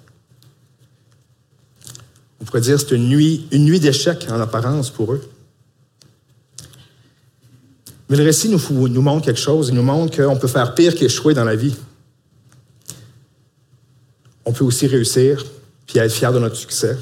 On 2.39 2.45
pourrait 2.45 2.61
dire 2.61 2.75
que 2.75 2.83
c'est 2.83 2.95
une 2.95 3.09
nuit, 3.09 3.47
une 3.53 3.65
nuit 3.65 3.81
d'échec 3.81 4.27
en 4.31 4.39
apparence 4.39 4.91
pour 4.91 5.15
eux. 5.15 5.23
Mais 8.11 8.19
le 8.19 8.25
récit 8.25 8.51
nous, 8.51 9.01
montre 9.01 9.25
quelque 9.25 9.41
chose. 9.41 9.71
Il 9.71 9.77
nous 9.77 9.83
montre 9.83 10.15
qu'on 10.15 10.37
peut 10.37 10.47
faire 10.47 10.75
pire 10.75 10.95
qu'échouer 10.95 11.33
dans 11.33 11.45
la 11.45 11.57
vie. 11.57 11.75
On 14.45 14.53
peut 14.53 14.65
aussi 14.65 14.87
réussir, 14.87 15.43
puis 15.87 16.01
être 16.01 16.13
fier 16.13 16.35
de 16.35 16.39
notre 16.39 16.57
succès, 16.57 16.99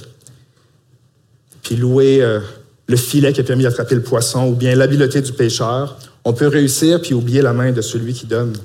puis 1.65 1.75
louer 1.75 2.23
euh, 2.23 2.39
le 2.87 2.97
filet 2.97 3.33
qui 3.33 3.41
a 3.41 3.45
permis 3.45 3.65
d'attraper 3.65 3.97
le 3.97 4.03
poisson, 4.05 4.47
ou 4.47 4.55
bien 4.55 4.77
l'habileté 4.77 5.21
du 5.23 5.33
pêcheur, 5.33 5.99
on 6.25 6.33
peut 6.33 6.49
réussir 6.49 7.01
puis 7.01 7.15
oublier 7.15 7.43
la 7.43 7.53
main 7.53 7.73
de 7.73 7.81
celui 7.81 8.13
qui 8.13 8.27
donne. 8.27 8.57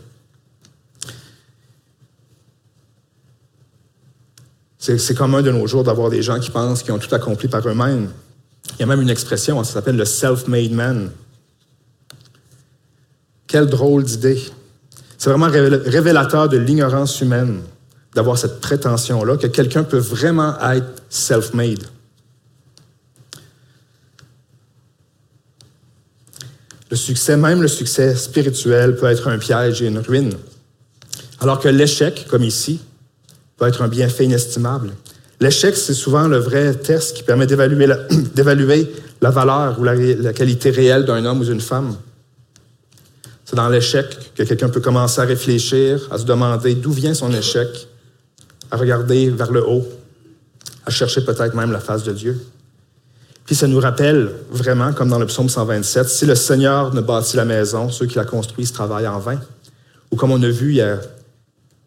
C'est 4.78 5.16
commun 5.16 5.42
de 5.42 5.52
nos 5.52 5.66
jours 5.66 5.84
d'avoir 5.84 6.12
des 6.12 6.22
gens 6.22 6.40
qui 6.40 6.52
pensent 6.52 6.84
qu'ils 6.84 6.94
ont 6.94 7.00
tout 7.00 7.14
accompli 7.16 7.48
par 7.48 7.68
eux-mêmes. 7.68 8.10
Il 8.74 8.82
y 8.82 8.84
a 8.84 8.86
même 8.86 9.02
une 9.02 9.10
expression, 9.10 9.64
ça 9.64 9.74
s'appelle 9.74 9.96
le 9.96 10.06
self-made 10.06 10.72
man. 10.72 11.10
Quelle 13.48 13.66
drôle 13.66 14.04
d'idée. 14.04 14.40
C'est 15.18 15.30
vraiment 15.30 15.48
révélateur 15.48 16.50
de 16.50 16.58
l'ignorance 16.58 17.20
humaine 17.22 17.62
d'avoir 18.14 18.38
cette 18.38 18.62
prétention-là 18.62 19.38
que 19.38 19.48
quelqu'un 19.48 19.84
peut 19.84 19.98
vraiment 19.98 20.56
être 20.62 21.04
self-made. 21.10 21.84
Le 26.96 26.98
succès, 26.98 27.36
même 27.36 27.62
le 27.62 27.68
succès 27.68 28.16
spirituel, 28.16 28.96
peut 28.96 29.08
être 29.08 29.28
un 29.28 29.38
piège 29.38 29.82
et 29.82 29.88
une 29.88 29.98
ruine. 29.98 30.32
Alors 31.42 31.60
que 31.60 31.68
l'échec, 31.68 32.26
comme 32.30 32.44
ici, 32.44 32.80
peut 33.58 33.68
être 33.68 33.82
un 33.82 33.90
bienfait 33.90 34.24
inestimable. 34.24 34.92
L'échec, 35.42 35.76
c'est 35.76 35.94
souvent 35.94 36.30
le 36.30 36.38
vrai 36.38 36.74
test 36.74 37.18
qui 37.18 37.24
permet 37.24 37.48
d'évaluer 37.48 37.86
la, 37.86 37.98
valeur 39.30 39.78
ou 39.78 39.84
la 39.84 40.32
qualité 40.32 40.70
réelle 40.70 41.04
d'un 41.04 41.26
homme 41.26 41.42
ou 41.42 41.44
d'une 41.44 41.60
femme. 41.60 41.98
C'est 43.44 43.58
dans 43.58 43.68
l'échec 43.68 44.32
que 44.34 44.44
quelqu'un 44.44 44.70
peut 44.70 44.80
commencer 44.80 45.20
à 45.20 45.26
réfléchir, 45.26 46.08
à 46.12 46.18
se 46.18 46.24
demander 46.24 46.76
d'où 46.76 46.94
vient 46.94 47.14
son 47.14 47.34
échec, 47.34 47.90
à 48.72 48.78
regarder 48.78 49.32
vers 49.32 49.52
le 49.52 49.68
haut, 49.68 49.86
à 50.86 50.92
chercher 50.92 51.26
peut-être 51.26 51.58
même 51.58 51.74
la 51.74 51.82
face 51.82 52.04
de 52.04 52.14
Dieu. 52.14 52.40
Puis 53.46 53.56
ça 53.56 53.68
nous 53.68 53.80
rappelle 53.80 54.32
vraiment, 54.50 54.92
comme 54.92 55.10
dans 55.10 55.20
le 55.20 55.28
psaume 55.28 55.50
127, 55.50 56.10
si 56.10 56.26
le 56.26 56.34
Seigneur 56.36 56.94
ne 56.94 57.02
bâtit 57.02 57.38
la 57.38 57.46
maison, 57.46 57.90
ceux 57.90 58.08
qui 58.08 58.16
la 58.16 58.26
construisent 58.26 58.72
travaillent 58.72 59.08
en 59.08 59.20
vain. 59.20 59.40
Ou 60.12 60.16
comme 60.16 60.32
on 60.32 60.42
a 60.42 60.50
vu 60.50 60.72
il 60.72 60.78
y 60.78 60.82
a 60.82 61.00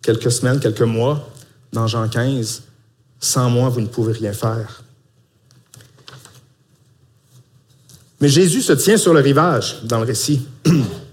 quelques 0.01 0.31
semaines, 0.31 0.61
quelques 0.61 0.83
mois, 0.83 1.29
dans 1.73 1.87
Jean 1.87 2.09
15, 2.09 2.63
sans 3.19 3.51
moi, 3.51 3.69
vous 3.69 3.81
ne 3.81 3.87
pouvez 3.87 4.13
rien 4.13 4.33
faire. 4.33 4.83
Mais 8.21 8.29
Jésus 8.29 8.63
se 8.63 8.73
tient 8.73 8.97
sur 8.97 9.13
le 9.13 9.21
rivage 9.21 9.81
dans 9.85 9.99
le 9.99 10.05
récit. 10.05 10.47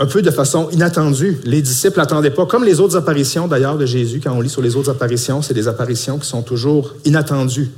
Un 0.00 0.06
peu 0.06 0.22
de 0.22 0.30
façon 0.30 0.70
inattendue. 0.70 1.40
Les 1.44 1.60
disciples 1.60 1.98
n'attendaient 1.98 2.30
pas, 2.30 2.46
comme 2.46 2.64
les 2.64 2.78
autres 2.78 2.96
apparitions 2.96 3.48
d'ailleurs 3.48 3.76
de 3.76 3.84
Jésus, 3.86 4.20
quand 4.22 4.32
on 4.32 4.40
lit 4.40 4.48
sur 4.48 4.62
les 4.62 4.76
autres 4.76 4.90
apparitions, 4.90 5.42
c'est 5.42 5.54
des 5.54 5.66
apparitions 5.66 6.18
qui 6.18 6.28
sont 6.28 6.42
toujours 6.42 6.94
inattendues. 7.04 7.70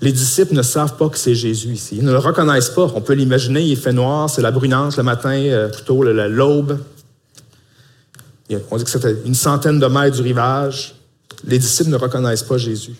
Les 0.00 0.12
disciples 0.12 0.54
ne 0.54 0.62
savent 0.62 0.96
pas 0.96 1.08
que 1.08 1.18
c'est 1.18 1.34
Jésus 1.34 1.70
ici. 1.70 1.96
Ils 1.98 2.04
ne 2.04 2.12
le 2.12 2.18
reconnaissent 2.18 2.70
pas. 2.70 2.90
On 2.94 3.00
peut 3.00 3.12
l'imaginer, 3.14 3.62
il 3.62 3.76
fait 3.76 3.92
noir, 3.92 4.28
c'est 4.28 4.42
la 4.42 4.50
brunance 4.50 4.96
le 4.96 5.04
matin, 5.04 5.32
euh, 5.32 5.68
plutôt 5.68 6.02
l'aube. 6.02 6.78
On 8.70 8.76
dit 8.76 8.84
que 8.84 8.90
c'était 8.90 9.16
une 9.24 9.34
centaine 9.34 9.78
de 9.78 9.86
mètres 9.86 10.16
du 10.16 10.22
rivage. 10.22 10.94
Les 11.44 11.58
disciples 11.58 11.90
ne 11.90 11.96
reconnaissent 11.96 12.42
pas 12.42 12.58
Jésus. 12.58 12.94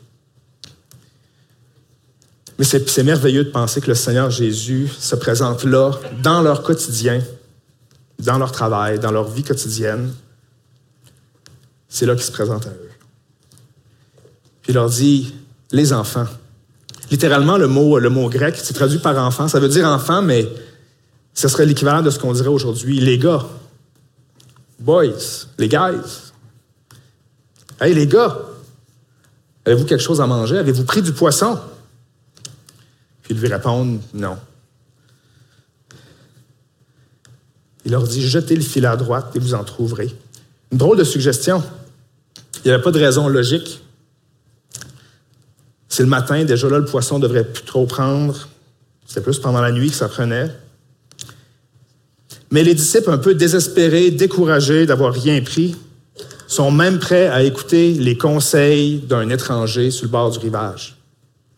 Mais 2.59 2.65
c'est 2.65 3.03
merveilleux 3.03 3.45
de 3.45 3.51
penser 3.51 3.81
que 3.81 3.89
le 3.89 3.95
Seigneur 3.95 4.31
Jésus 4.31 4.89
se 4.99 5.17
présente 5.17 5.65
là, 5.65 5.93
dans 6.23 6.43
leur 6.43 6.63
quotidien, 6.63 7.21
dans 8.19 8.39
leur 8.39 8.53
travail, 8.53 8.99
dans 8.99 9.11
leur 9.11 9.29
vie 9.29 9.43
quotidienne. 9.43 10.13
C'est 11.89 12.07
là 12.07 12.15
qu'il 12.15 12.25
se 12.25 12.33
présente 12.33 12.67
à 12.67 12.71
eux. 12.71 12.91
Puis 14.63 14.73
il 14.73 14.75
leur 14.75 14.89
dit, 14.89 15.35
les 15.73 15.93
enfants. 15.93 16.27
Littéralement, 17.11 17.59
le 17.59 17.69
mot, 17.69 17.99
le 17.99 18.11
mot 18.11 18.29
grec, 18.29 18.55
c'est 18.63 18.75
traduit 18.75 18.99
par 18.99 19.19
enfant. 19.19 19.49
Ça 19.49 19.61
veut 19.61 19.69
dire 19.69 19.87
enfant, 19.87 20.23
mais 20.23 20.49
ce 21.35 21.49
serait 21.49 21.67
l'équivalent 21.67 22.03
de 22.03 22.11
ce 22.11 22.19
qu'on 22.19 22.33
dirait 22.33 22.49
aujourd'hui, 22.49 23.01
les 23.01 23.19
gars. 23.19 23.45
Boys, 24.79 25.47
les 25.59 25.69
guys. 25.69 26.33
Hey, 27.81 27.95
les 27.95 28.07
gars, 28.07 28.39
avez-vous 29.65 29.85
quelque 29.85 30.03
chose 30.03 30.21
à 30.21 30.27
manger? 30.27 30.59
Avez-vous 30.59 30.85
pris 30.85 31.03
du 31.03 31.13
poisson? 31.13 31.59
Lui 33.43 33.51
non. 34.15 34.39
Il 37.85 37.91
leur 37.91 38.05
dit 38.05 38.27
jetez 38.27 38.55
le 38.55 38.63
filet 38.63 38.87
à 38.87 38.97
droite 38.97 39.33
et 39.35 39.41
vous 39.41 39.55
en 39.55 39.65
trouverez. 39.65 40.15
Une 40.71 40.79
drôle 40.79 40.97
de 40.97 41.05
suggestion. 41.05 41.63
Il 42.65 42.69
n'y 42.69 42.75
avait 42.75 42.83
pas 42.83 42.93
de 42.93 43.01
raison 43.01 43.27
logique. 43.29 43.83
C'est 45.89 46.05
le 46.05 46.09
matin, 46.09 46.45
déjà 46.45 46.69
là, 46.69 46.79
le 46.79 46.85
poisson 46.85 47.19
ne 47.19 47.23
devrait 47.25 47.45
plus 47.45 47.65
trop 47.65 47.85
prendre. 47.85 48.49
C'est 49.07 49.23
plus 49.23 49.39
pendant 49.41 49.61
la 49.61 49.73
nuit 49.73 49.91
que 49.91 49.97
ça 49.97 50.09
prenait. 50.09 50.51
Mais 52.53 52.63
les 52.63 52.75
disciples, 52.75 53.11
un 53.11 53.19
peu 53.19 53.35
désespérés, 53.35 54.11
découragés 54.11 54.87
d'avoir 54.87 55.13
rien 55.13 55.43
pris, 55.43 55.75
sont 56.47 56.71
même 56.71 56.99
prêts 56.99 57.27
à 57.27 57.43
écouter 57.43 57.93
les 57.95 58.17
conseils 58.17 58.99
d'un 59.01 59.29
étranger 59.31 59.91
sur 59.91 60.05
le 60.05 60.11
bord 60.11 60.31
du 60.31 60.39
rivage, 60.39 60.97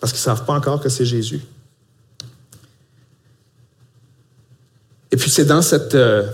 parce 0.00 0.12
qu'ils 0.12 0.20
ne 0.20 0.36
savent 0.36 0.44
pas 0.46 0.54
encore 0.54 0.80
que 0.80 0.88
c'est 0.88 1.04
Jésus. 1.04 1.40
Et 5.14 5.16
puis 5.16 5.30
c'est 5.30 5.44
dans 5.44 5.62
cette 5.62 5.94
euh, 5.94 6.24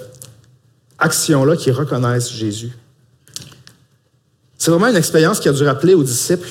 action-là 0.99 1.55
qu'ils 1.55 1.75
reconnaissent 1.75 2.33
Jésus. 2.33 2.73
C'est 4.57 4.71
vraiment 4.71 4.87
une 4.87 4.97
expérience 4.97 5.39
qui 5.39 5.51
a 5.51 5.53
dû 5.53 5.65
rappeler 5.65 5.93
aux 5.93 6.03
disciples 6.03 6.49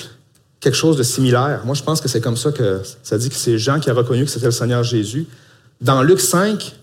quelque 0.59 0.75
chose 0.75 0.95
de 0.95 1.01
similaire. 1.01 1.63
Moi, 1.65 1.73
je 1.73 1.81
pense 1.81 1.99
que 1.99 2.07
c'est 2.07 2.21
comme 2.21 2.37
ça 2.37 2.51
que 2.51 2.83
ça 3.01 3.17
dit 3.17 3.29
que 3.29 3.35
c'est 3.35 3.57
Jean 3.57 3.79
qui 3.79 3.89
a 3.89 3.95
reconnu 3.95 4.25
que 4.25 4.29
c'était 4.29 4.45
le 4.45 4.51
Seigneur 4.51 4.83
Jésus. 4.83 5.25
Dans 5.81 6.03
Luc 6.03 6.19
5, 6.19 6.75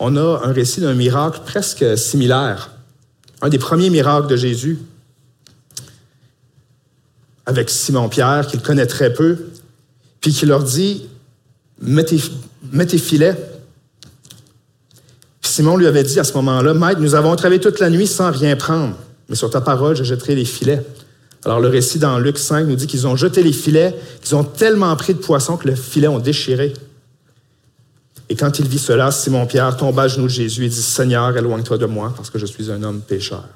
on 0.00 0.16
a 0.16 0.40
un 0.42 0.52
récit 0.52 0.80
d'un 0.80 0.94
miracle 0.94 1.42
presque 1.46 1.96
similaire. 1.96 2.72
Un 3.42 3.50
des 3.50 3.58
premiers 3.60 3.88
miracles 3.88 4.26
de 4.26 4.36
Jésus, 4.36 4.80
avec 7.46 7.70
Simon-Pierre, 7.70 8.48
qu'il 8.48 8.62
connaît 8.62 8.88
très 8.88 9.12
peu, 9.12 9.46
puis 10.20 10.32
qui 10.32 10.44
leur 10.44 10.64
dit 10.64 11.06
Mettez, 11.80 12.20
mettez 12.72 12.98
filets. 12.98 13.55
Simon 15.56 15.78
lui 15.78 15.86
avait 15.86 16.02
dit 16.02 16.20
à 16.20 16.24
ce 16.24 16.34
moment-là 16.34 16.74
Maître, 16.74 17.00
nous 17.00 17.14
avons 17.14 17.34
travaillé 17.34 17.58
toute 17.58 17.80
la 17.80 17.88
nuit 17.88 18.06
sans 18.06 18.30
rien 18.30 18.56
prendre, 18.56 18.94
mais 19.30 19.36
sur 19.36 19.48
ta 19.48 19.62
parole, 19.62 19.96
je 19.96 20.04
jetterai 20.04 20.34
les 20.34 20.44
filets. 20.44 20.84
Alors, 21.46 21.60
le 21.60 21.68
récit 21.68 21.98
dans 21.98 22.18
Luc 22.18 22.36
5 22.36 22.66
nous 22.66 22.76
dit 22.76 22.86
qu'ils 22.86 23.06
ont 23.06 23.16
jeté 23.16 23.42
les 23.42 23.54
filets, 23.54 23.96
qu'ils 24.20 24.36
ont 24.36 24.44
tellement 24.44 24.94
pris 24.96 25.14
de 25.14 25.18
poissons 25.18 25.56
que 25.56 25.66
les 25.66 25.74
filets 25.74 26.08
ont 26.08 26.18
déchiré. 26.18 26.74
Et 28.28 28.36
quand 28.36 28.58
il 28.58 28.68
vit 28.68 28.78
cela, 28.78 29.10
Simon-Pierre 29.10 29.78
tomba 29.78 30.02
à 30.02 30.08
genoux 30.08 30.24
de 30.24 30.28
Jésus 30.28 30.66
et 30.66 30.68
dit 30.68 30.82
Seigneur, 30.82 31.34
éloigne-toi 31.34 31.78
de 31.78 31.86
moi, 31.86 32.12
parce 32.14 32.28
que 32.28 32.38
je 32.38 32.44
suis 32.44 32.70
un 32.70 32.82
homme 32.82 33.00
pécheur. 33.00 33.48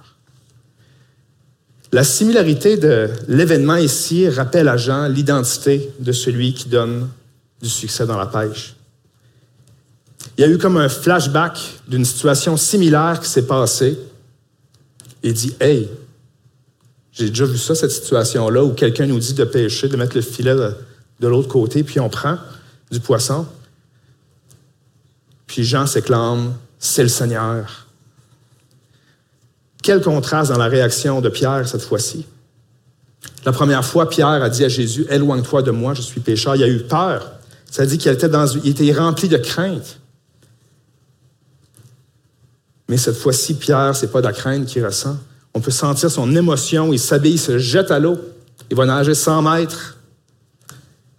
La 1.93 2.03
similarité 2.03 2.79
de 2.79 3.11
l'événement 3.29 3.77
ici 3.77 4.27
rappelle 4.27 4.69
à 4.69 4.79
Jean 4.79 5.07
l'identité 5.07 5.91
de 5.99 6.13
celui 6.13 6.55
qui 6.55 6.71
donne 6.71 7.11
du 7.61 7.69
succès 7.69 8.07
dans 8.07 8.17
la 8.17 8.27
pêche. 8.27 8.75
Il 10.41 10.45
y 10.45 10.47
a 10.47 10.49
eu 10.49 10.57
comme 10.57 10.79
un 10.79 10.89
flashback 10.89 11.59
d'une 11.87 12.07
situation 12.07 12.57
similaire 12.57 13.21
qui 13.21 13.29
s'est 13.29 13.47
passée. 13.47 13.99
Il 15.23 15.35
dit 15.35 15.55
Hey, 15.61 15.87
j'ai 17.13 17.29
déjà 17.29 17.45
vu 17.45 17.59
ça, 17.59 17.75
cette 17.75 17.91
situation-là, 17.91 18.65
où 18.65 18.73
quelqu'un 18.73 19.05
nous 19.05 19.19
dit 19.19 19.35
de 19.35 19.45
pêcher, 19.45 19.89
de 19.89 19.99
mettre 19.99 20.17
le 20.17 20.23
filet 20.23 20.55
de, 20.55 21.29
l'autre 21.29 21.49
côté, 21.49 21.83
puis 21.83 22.01
on 22.01 22.09
prend 22.09 22.39
du 22.91 23.01
poisson. 23.01 23.47
Puis 25.47 25.63
Jean 25.63 25.85
s'éclame, 25.85 26.55
c'est 26.79 27.03
le 27.03 27.11
Seigneur. 27.11 27.87
Quel 29.83 30.01
contraste 30.01 30.51
dans 30.51 30.57
la 30.59 30.69
réaction 30.69 31.21
de 31.21 31.29
Pierre 31.29 31.69
cette 31.69 31.83
fois-ci. 31.83 32.25
La 33.45 33.53
première 33.53 33.85
fois, 33.85 34.09
Pierre 34.09 34.43
a 34.43 34.49
dit 34.49 34.65
à 34.65 34.71
Jésus, 34.71 35.05
éloigne-toi 35.11 35.61
de 35.61 35.71
moi, 35.71 35.93
je 35.93 36.01
suis 36.01 36.21
pécheur. 36.21 36.57
Il 36.57 36.63
a 36.63 36.69
eu 36.69 36.79
peur. 36.79 37.31
Ça 37.71 37.85
dit 37.85 37.99
qu'il 37.99 38.11
était, 38.11 38.31
était 38.65 38.93
rempli 38.95 39.29
de 39.29 39.37
crainte. 39.37 40.00
Mais 42.91 42.97
cette 42.97 43.17
fois-ci, 43.17 43.55
Pierre, 43.55 43.95
c'est 43.95 44.11
pas 44.11 44.21
de 44.21 44.27
la 44.27 44.33
crainte 44.33 44.67
qu'il 44.67 44.85
ressent, 44.85 45.17
on 45.55 45.61
peut 45.61 45.71
sentir 45.71 46.11
son 46.11 46.35
émotion. 46.35 46.93
Il 46.93 46.99
s'habille, 46.99 47.35
il 47.35 47.39
se 47.39 47.57
jette 47.57 47.93
à 47.93 48.01
l'eau. 48.01 48.19
Il 48.69 48.77
va 48.77 48.85
nager 48.85 49.15
100 49.15 49.43
mètres 49.43 49.97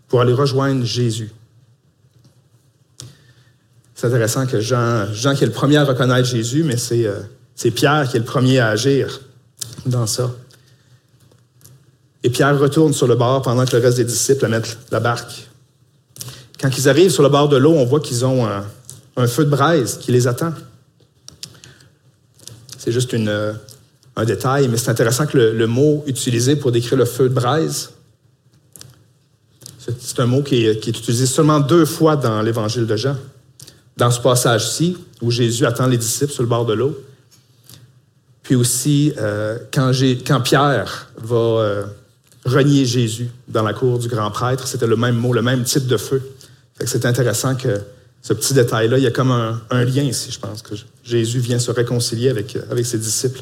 pour 0.10 0.20
aller 0.20 0.34
rejoindre 0.34 0.84
Jésus. 0.84 1.32
C'est 3.96 4.08
intéressant 4.08 4.48
que 4.48 4.60
Jean, 4.60 5.08
qui 5.34 5.46
est 5.46 5.48
le 5.48 5.54
premier 5.54 5.78
à 5.78 5.86
reconnaître 5.86 6.28
Jésus, 6.28 6.64
mais 6.64 6.76
euh, 6.92 7.22
c'est 7.56 7.72
Pierre 7.72 8.10
qui 8.10 8.18
est 8.18 8.20
le 8.20 8.26
premier 8.26 8.60
à 8.60 8.68
agir 8.68 9.22
dans 9.86 10.08
ça. 10.08 10.30
Et 12.24 12.30
Pierre 12.30 12.60
retourne 12.60 12.92
sur 12.92 13.08
le 13.08 13.16
bord 13.16 13.44
pendant 13.44 13.64
que 13.64 13.78
le 13.78 13.82
reste 13.82 13.96
des 13.96 14.04
disciples 14.04 14.46
mettent 14.50 14.78
la 14.92 15.00
barque. 15.00 15.48
Quand 16.60 16.78
ils 16.78 16.90
arrivent 16.90 17.12
sur 17.12 17.24
le 17.24 17.30
bord 17.30 17.48
de 17.48 17.56
l'eau, 17.56 17.72
on 17.72 17.86
voit 17.86 18.02
qu'ils 18.02 18.26
ont 18.26 18.46
un, 18.46 18.66
un, 19.16 19.28
feu 19.28 19.46
de 19.46 19.50
braise 19.50 19.98
qui 20.02 20.12
les 20.12 20.28
attend. 20.28 20.52
C'est 22.84 22.92
juste 22.92 23.14
euh, 23.14 23.54
un 24.16 24.26
détail, 24.26 24.68
mais 24.68 24.76
c'est 24.76 24.90
intéressant 24.90 25.28
que 25.28 25.38
le, 25.38 25.68
mot 25.68 26.04
utilisé 26.08 26.56
pour 26.56 26.72
décrire 26.72 26.98
le 26.98 27.06
feu 27.06 27.30
de 27.30 27.34
braise, 27.34 27.92
c'est 29.78 30.20
un 30.20 30.26
mot 30.26 30.42
qui 30.42 30.66
est, 30.66 30.88
utilisé 30.88 31.28
seulement 31.28 31.60
deux 31.60 31.86
fois 31.86 32.16
dans 32.16 32.42
l'évangile 32.42 32.88
de 32.88 32.96
Jean. 32.96 33.16
Dans 33.98 34.10
ce 34.10 34.20
passage-ci, 34.20 34.98
où 35.22 35.30
Jésus 35.30 35.64
attend 35.64 35.86
les 35.86 35.98
disciples 36.00 36.32
sur 36.32 36.42
le 36.42 36.50
bord 36.50 36.66
de 36.66 36.74
l'eau, 36.74 36.98
puis 38.42 38.56
aussi 38.56 39.14
euh, 39.20 39.60
quand, 39.72 39.92
quand, 40.26 40.42
Pierre 40.42 41.12
va 41.18 41.36
euh, 41.36 41.86
renier 42.46 42.86
Jésus 42.86 43.30
dans 43.48 43.62
la 43.62 43.74
cour 43.74 44.00
du 44.00 44.08
grand 44.08 44.32
prêtre, 44.32 44.68
c'était 44.68 44.88
le 44.88 44.96
même 44.96 45.18
mot, 45.18 45.34
le 45.34 45.44
même 45.44 45.64
type 45.66 45.86
de 45.86 45.98
feu. 45.98 46.20
C'est 46.84 47.06
intéressant 47.06 47.54
que 47.54 47.80
ce 48.22 48.34
petit 48.34 48.54
détail-là, 48.54 48.98
il 48.98 49.04
y 49.04 49.08
a 49.08 49.12
comme 49.12 49.32
un, 49.32 49.84
lien 49.84 50.04
ici, 50.04 50.32
je 50.32 50.40
pense, 50.40 50.62
que 50.62 50.76
Jésus 51.04 51.40
vient 51.40 51.58
se 51.58 51.72
réconcilier 51.72 52.30
avec, 52.30 52.56
avec 52.70 52.86
ses 52.86 53.00
disciples. 53.00 53.42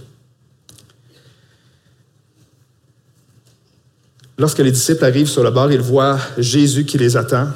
Lorsque 4.38 4.60
les 4.60 4.72
disciples 4.72 5.04
arrivent 5.04 5.28
sur 5.28 5.44
le 5.44 5.52
bord, 5.52 5.70
ils 5.70 5.82
voient 5.82 6.18
Jésus 6.38 6.86
qui 6.86 6.98
les 6.98 7.18
attend. 7.18 7.50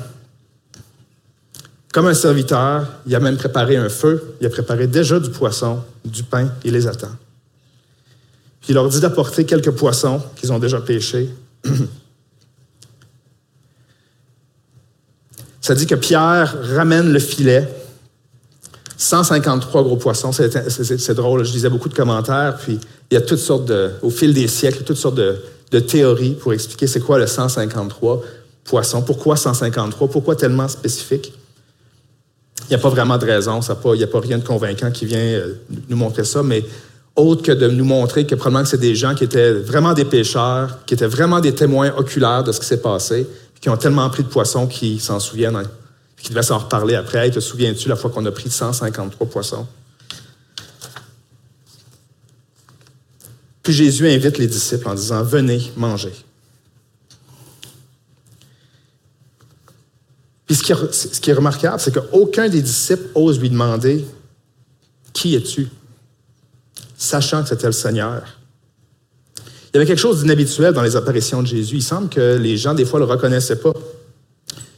Comme 1.94 2.08
un 2.08 2.13
serviteur, 2.13 2.88
il 3.06 3.15
a 3.15 3.22
même 3.22 3.38
préparé 3.38 3.77
un 3.77 3.88
feu, 3.88 4.36
il 4.42 4.48
a 4.48 4.50
préparé 4.50 4.88
déjà 4.88 5.20
du 5.20 5.30
poisson, 5.30 5.82
du 6.03 6.24
pain, 6.24 6.51
il 6.65 6.74
les 6.74 6.88
attend. 6.88 7.12
Puis 8.60 8.72
il 8.72 8.74
leur 8.74 8.89
dit 8.89 9.00
d'apporter 9.00 9.46
quelques 9.46 9.72
poissons 9.72 10.22
qu'ils 10.36 10.51
ont 10.51 10.60
déjà 10.60 10.82
pêchés. 10.82 11.30
Ça 15.63 15.75
dit 15.75 15.88
que 15.88 15.96
Pierre 15.96 16.58
ramène 16.75 17.13
le 17.13 17.20
filet, 17.20 17.65
153 18.98 19.84
gros 19.84 19.96
poissons. 19.96 20.34
C'est 20.34 21.13
drôle, 21.13 21.46
je 21.46 21.53
lisais 21.53 21.70
beaucoup 21.70 21.88
de 21.88 21.93
commentaires, 21.93 22.58
puis 22.58 22.82
il 23.10 23.13
y 23.13 23.17
a 23.17 23.22
toutes 23.22 23.39
sortes 23.39 23.63
de, 23.63 23.91
au 24.01 24.10
fil 24.10 24.34
des 24.34 24.50
siècles, 24.50 24.84
toutes 24.84 24.98
sortes 24.98 25.15
de, 25.15 25.38
de 25.72 25.79
théorie 25.79 26.32
pour 26.34 26.51
expliquer 26.51 26.86
c'est 26.86 27.00
quoi 27.00 27.17
le 27.17 27.27
153 27.27 28.22
poissons. 28.65 29.03
Pourquoi 29.03 29.38
153? 29.38 30.10
Pourquoi 30.10 30.36
tellement 30.36 30.67
spécifique? 30.67 31.32
Il 32.65 32.70
n'y 32.72 32.75
a 32.75 32.79
pas 32.79 32.89
vraiment 32.89 33.17
de 33.17 33.25
raison. 33.25 33.62
Il 33.62 33.98
n'y 33.98 34.03
a 34.03 34.08
pas 34.08 34.20
rien 34.20 34.39
de 34.39 34.43
convaincant 34.43 34.91
qui 34.91 35.05
vient 35.05 35.17
euh, 35.17 35.53
nous 35.88 35.96
montrer 35.96 36.25
ça, 36.25 36.43
mais 36.43 36.65
autre 37.15 37.41
que 37.41 37.53
de 37.53 37.70
nous 37.70 37.86
montrer 37.86 38.27
que 38.27 38.36
probablement 38.36 38.63
que 38.63 38.70
c'est 38.70 38.77
des 38.77 38.96
gens 38.96 39.15
qui 39.15 39.24
étaient 39.24 39.53
vraiment 39.53 39.93
des 39.93 40.03
pêcheurs, 40.05 40.79
qui 40.86 40.93
étaient 40.93 41.08
vraiment 41.08 41.39
des 41.39 41.55
témoins 41.55 41.93
oculaires 41.96 42.43
de 42.43 42.51
ce 42.51 42.60
qui 42.60 42.65
s'est 42.65 42.82
passé, 42.82 43.25
qui 43.63 43.70
ont 43.70 43.77
tellement 43.77 44.10
pris 44.10 44.24
de 44.24 44.27
poissons 44.27 44.67
qu'ils 44.67 45.00
s'en 45.00 45.22
souviennent, 45.22 45.55
hein, 45.55 45.63
qui 46.17 46.27
devaient 46.27 46.43
s'en 46.43 46.58
reparler 46.58 46.96
après. 46.96 47.32
te 47.32 47.39
souviens-tu 47.39 47.88
la 47.88 47.96
fois 47.96 48.10
qu'on 48.10 48.25
a 48.25 48.32
pris 48.32 48.50
153 48.50 49.29
poissons? 49.29 49.65
Puis 53.62 53.72
Jésus 53.72 54.05
invite 54.05 54.38
les 54.38 54.48
disciples 54.48 54.86
en 54.89 54.96
disant, 54.96 55.24
venez 55.24 55.72
manger. 55.77 56.12
Puis 60.46 60.58
ce 60.58 61.22
qui 61.22 61.29
est, 61.29 61.34
remarquable, 61.34 61.79
c'est 61.79 61.93
qu'aucun 61.93 62.50
des 62.50 62.62
disciples 62.62 63.08
ose 63.15 63.39
lui 63.39 63.50
demander, 63.50 64.05
qui 65.13 65.36
es-tu? 65.36 65.70
Sachant 66.98 67.43
que 67.43 67.48
c'était 67.48 67.67
le 67.67 67.72
Seigneur. 67.72 68.24
Il 69.74 69.77
y 69.77 69.80
avait 69.80 69.88
quelque 69.88 70.00
chose 70.00 70.22
d'inhabituel 70.22 70.72
dans 70.72 70.84
les 70.84 70.96
apparitions 70.96 71.42
de 71.42 71.48
Jésus. 71.48 71.77
Il 71.77 71.84
semble 71.84 72.08
que 72.08 72.38
les 72.38 72.58
gens, 72.58 72.75
des 72.75 72.86
fois, 72.86 73.00
ne 73.00 73.06
le 73.06 73.12
reconnaissaient 73.12 73.60
pas. 73.60 73.74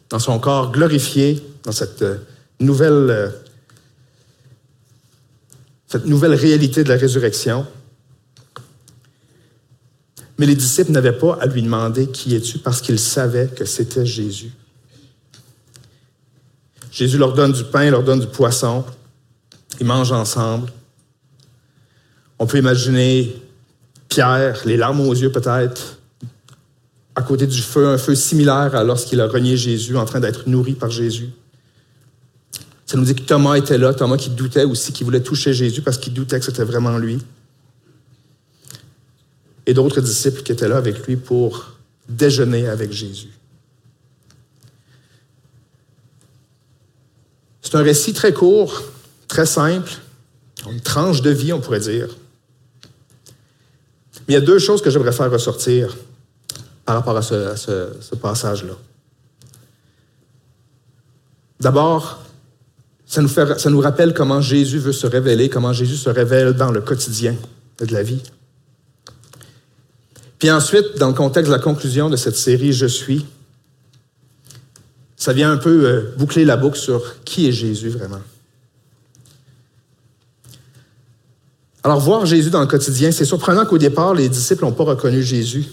dans 0.10 0.20
son 0.20 0.40
corps 0.40 0.72
glorifié, 0.72 1.44
dans 1.64 1.74
cette 1.74 2.04
euh, 2.04 2.18
nouvelle, 2.62 3.10
euh, 3.10 3.30
cette 5.88 6.06
nouvelle 6.06 6.34
réalité 6.34 6.84
de 6.84 6.90
la 6.90 6.96
résurrection. 6.96 7.66
Mais 10.38 10.46
les 10.46 10.56
disciples 10.56 10.92
n'avaient 10.92 11.18
pas 11.18 11.38
à 11.42 11.48
lui 11.48 11.62
demander 11.62 12.08
qui 12.08 12.36
es-tu 12.36 12.60
parce 12.60 12.82
qu'ils 12.82 13.00
savaient 13.00 13.48
que 13.48 13.66
c'était 13.66 14.06
Jésus. 14.06 14.52
Jésus 16.92 17.18
leur 17.18 17.34
donne 17.34 17.52
du 17.52 17.64
pain, 17.66 17.90
leur 17.90 18.04
donne 18.04 18.22
du 18.22 18.28
poisson. 18.28 18.86
Ils 19.82 19.86
mangent 19.86 20.14
ensemble. 20.14 20.72
On 22.40 22.46
peut 22.46 22.60
imaginer 22.60 23.36
Pierre, 24.16 24.62
les 24.66 24.78
larmes 24.78 25.02
aux 25.02 25.14
yeux 25.14 25.30
peut-être, 25.30 25.98
à 27.16 27.22
côté 27.22 27.48
du 27.48 27.62
feu, 27.62 27.86
un 27.86 27.98
feu 27.98 28.16
similaire 28.16 28.74
à 28.74 28.82
lorsqu'il 28.82 29.20
a 29.20 29.28
renié 29.28 29.58
Jésus, 29.58 29.98
en 29.98 30.06
train 30.06 30.22
d'être 30.22 30.48
nourri 30.48 30.72
par 30.72 30.90
Jésus. 30.90 31.32
Ça 32.86 32.96
nous 32.98 33.04
dit 33.04 33.14
que 33.14 33.24
Thomas 33.24 33.56
était 33.56 33.78
là, 33.78 33.94
Thomas 33.94 34.16
qui 34.16 34.30
doutait 34.30 34.64
aussi, 34.64 34.94
qui 34.94 35.04
voulait 35.04 35.20
toucher 35.20 35.52
Jésus 35.54 35.82
parce 35.82 35.98
qu'il 35.98 36.14
doutait 36.14 36.40
que 36.40 36.46
c'était 36.46 36.64
vraiment 36.64 36.98
lui. 36.98 37.20
Et 39.66 39.74
d'autres 39.74 40.00
disciples 40.00 40.44
qui 40.44 40.54
étaient 40.54 40.70
là 40.70 40.78
avec 40.78 41.06
lui 41.08 41.18
pour 41.18 41.76
déjeuner 42.08 42.70
avec 42.70 42.94
Jésus. 42.94 43.34
C'est 47.62 47.76
un 47.76 47.84
récit 47.84 48.14
très 48.14 48.32
court, 48.32 48.82
très 49.28 49.46
simple, 49.46 49.92
une 50.72 50.80
tranche 50.80 51.22
de 51.22 51.32
vie, 51.32 51.52
on 51.52 51.60
pourrait 51.60 51.82
dire. 51.82 52.08
Mais 54.28 54.34
il 54.34 54.38
y 54.38 54.42
a 54.42 54.46
deux 54.46 54.60
choses 54.60 54.82
que 54.82 54.90
j'aimerais 54.90 55.12
faire 55.12 55.32
ressortir 55.32 55.96
par 56.86 56.96
rapport 56.96 57.18
à 57.18 57.22
ce, 57.22 58.16
passage-là. 58.16 58.74
D'abord, 61.60 62.22
ça 63.06 63.22
nous, 63.22 63.82
rappelle 63.82 64.14
comment 64.14 64.42
Jésus 64.42 64.78
veut 64.78 64.94
se 64.94 65.08
révéler, 65.08 65.50
comment 65.50 65.74
Jésus 65.74 65.98
se 65.98 66.10
révèle 66.10 66.54
dans 66.54 66.72
le 66.72 66.82
quotidien 66.82 67.36
de 67.80 67.94
la 67.94 68.04
vie. 68.04 68.22
Puis 70.38 70.52
ensuite, 70.52 70.98
dans 70.98 71.08
le 71.08 71.14
contexte 71.14 71.50
de 71.50 71.56
la 71.56 71.62
conclusion 71.62 72.10
de 72.10 72.16
cette 72.16 72.36
série 72.36 72.74
Je 72.74 72.86
suis, 72.86 73.26
ça 75.16 75.34
vient 75.34 75.52
un 75.52 75.58
peu 75.58 75.86
euh, 75.86 76.14
boucler 76.18 76.46
la 76.46 76.58
boucle 76.58 76.78
sur 76.78 77.24
qui 77.24 77.48
est 77.48 77.52
Jésus 77.52 77.90
vraiment. 77.90 78.20
Alors, 81.86 82.00
voir 82.00 82.26
Jésus 82.26 82.50
dans 82.50 82.62
le 82.62 82.66
quotidien, 82.66 83.12
c'est 83.12 83.26
surprenant 83.26 83.64
qu'au 83.64 83.78
départ, 83.78 84.16
les 84.16 84.28
disciples 84.28 84.66
n'ont 84.66 84.72
pas 84.72 84.86
reconnu 84.86 85.22
Jésus. 85.22 85.66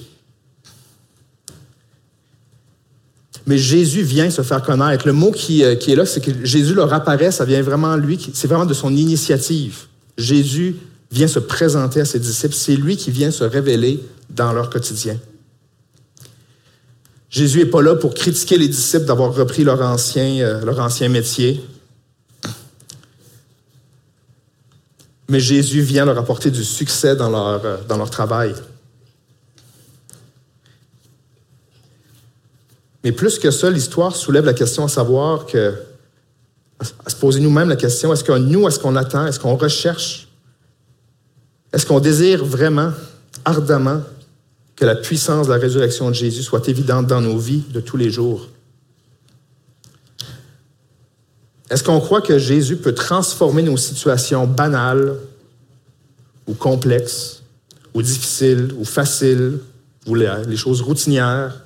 Mais 3.47 3.57
Jésus 3.57 4.03
vient 4.03 4.29
se 4.29 4.43
faire 4.43 4.61
connaître. 4.63 5.07
Le 5.07 5.15
mot 5.15 5.31
qui, 5.33 5.65
euh, 5.65 5.75
est 5.75 5.95
là, 5.95 6.05
c'est 6.05 6.21
que 6.21 6.45
Jésus 6.45 6.75
leur 6.75 6.93
apparaît, 6.93 7.33
ça 7.33 7.47
vient 7.47 7.63
vraiment 7.63 7.97
lui, 7.97 8.19
c'est 8.35 8.47
vraiment 8.47 8.67
de 8.67 8.75
son 8.75 8.95
initiative. 8.95 9.87
Jésus 10.19 10.77
vient 11.11 11.29
se 11.29 11.39
présenter 11.39 12.03
à 12.03 12.05
ses 12.05 12.19
disciples, 12.19 12.55
c'est 12.55 12.77
lui 12.77 12.99
qui 12.99 13.11
vient 13.11 13.31
se 13.31 13.45
révéler 13.45 13.99
dans 14.29 14.53
leur 14.53 14.69
quotidien. 14.69 15.17
Jésus 17.31 17.61
n'est 17.61 17.65
pas 17.65 17.81
là 17.81 17.97
pour 17.97 18.13
critiquer 18.13 18.59
les 18.59 18.69
disciples 18.69 19.07
d'avoir 19.07 19.35
repris 19.35 19.65
leur 19.65 19.81
ancien, 19.81 20.43
euh, 20.43 20.63
leur 20.63 20.79
ancien 20.79 21.09
métier. 21.09 21.65
Mais 25.29 25.41
Jésus 25.41 25.81
vient 25.81 26.05
leur 26.05 26.19
apporter 26.19 26.51
du 26.51 26.65
succès 26.65 27.17
dans 27.17 27.31
leur, 27.31 27.65
euh, 27.65 27.77
dans 27.89 27.97
leur 27.97 28.11
travail. 28.11 28.55
Mais 33.05 33.13
plus 33.13 33.39
que 33.39 33.51
ça, 33.51 33.71
l'histoire 33.71 34.15
soulève 34.15 34.45
la 34.45 34.55
question 34.55 34.85
à 34.85 34.89
savoir 34.89 35.47
que, 35.47 35.75
à 37.05 37.11
se 37.11 37.17
poser 37.17 37.41
nous-mêmes 37.41 37.69
la 37.69 37.77
question, 37.77 38.13
est-ce 38.13 38.25
que 38.25 38.37
nous, 38.37 38.67
est-ce 38.69 38.79
qu'on 38.79 38.97
attend, 38.97 39.27
est-ce 39.27 39.41
qu'on 39.41 39.57
recherche, 39.57 40.29
est-ce 41.73 41.87
qu'on 41.87 42.01
désire 42.01 42.45
vraiment, 42.45 42.93
ardemment, 43.45 44.03
que 44.77 44.85
la 44.85 44.97
puissance 44.97 45.47
de 45.47 45.53
la 45.53 45.59
résurrection 45.59 46.09
de 46.09 46.15
Jésus 46.15 46.43
soit 46.43 46.69
évidente 46.69 47.07
dans 47.07 47.21
nos 47.21 47.39
vies 47.39 47.65
de 47.71 47.81
tous 47.81 47.97
les 47.97 48.11
jours? 48.11 48.49
Est-ce 51.73 51.83
qu'on 51.83 52.01
croit 52.01 52.21
que 52.21 52.39
Jésus 52.39 52.77
peut 52.77 52.93
transformer 52.93 53.63
nos 53.63 53.79
situations 53.79 54.47
banales 54.47 55.17
ou 56.47 56.53
complexes 56.53 57.43
ou 57.95 58.03
difficiles 58.03 58.75
ou 58.77 58.85
faciles 58.85 59.59
ou 60.07 60.15
les 60.15 60.57
choses 60.59 60.83
routinières? 60.83 61.63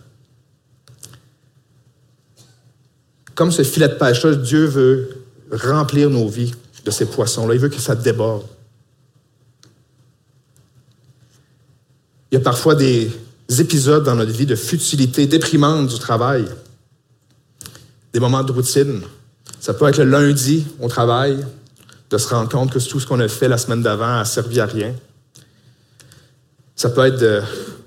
Comme 3.35 3.51
ce 3.51 3.65
filet 3.65 3.89
de 3.89 3.95
pêche-là, 3.95 4.37
Dieu 4.37 4.67
veut 4.67 5.25
remplir 5.51 6.09
nos 6.09 6.29
vies 6.29 6.55
de 6.85 6.91
ces 6.93 7.07
poissons-là. 7.07 7.55
Il 7.55 7.61
veut 7.61 7.69
que 7.69 7.81
ça 7.81 7.97
déborde. 7.97 8.47
Il 12.31 12.37
y 12.37 12.39
a 12.39 12.45
parfois 12.45 12.77
des 12.77 13.11
épisodes 13.59 14.05
dans 14.05 14.15
notre 14.15 14.31
vie 14.31 14.47
de 14.47 14.55
futilité 14.55 15.27
déprimante 15.27 15.89
du 15.89 15.99
travail, 15.99 16.45
des 18.13 18.21
moments 18.21 18.45
de 18.45 18.53
routine. 18.53 19.03
Ça 19.61 19.75
peut 19.75 19.89
être 19.89 19.99
le 19.99 20.05
lundi 20.05 20.67
au 20.81 20.89
travail, 20.89 21.45
de 22.11 22.19
se 22.19 22.29
rendre 22.29 22.49
compte 22.49 22.73
que 22.73 22.79
tout 22.79 23.01
ce 23.01 23.07
qu'on 23.07 23.21
a 23.21 23.29
fait 23.29 23.49
la 23.49 23.59
semaine 23.59 23.83
d'avant 23.83 24.19
a 24.19 24.25
servi 24.25 24.61
à 24.61 24.67
rien. 24.67 24.95
Ça 26.77 26.91
peut 26.91 27.07
être 27.07 27.19
de 27.19 27.43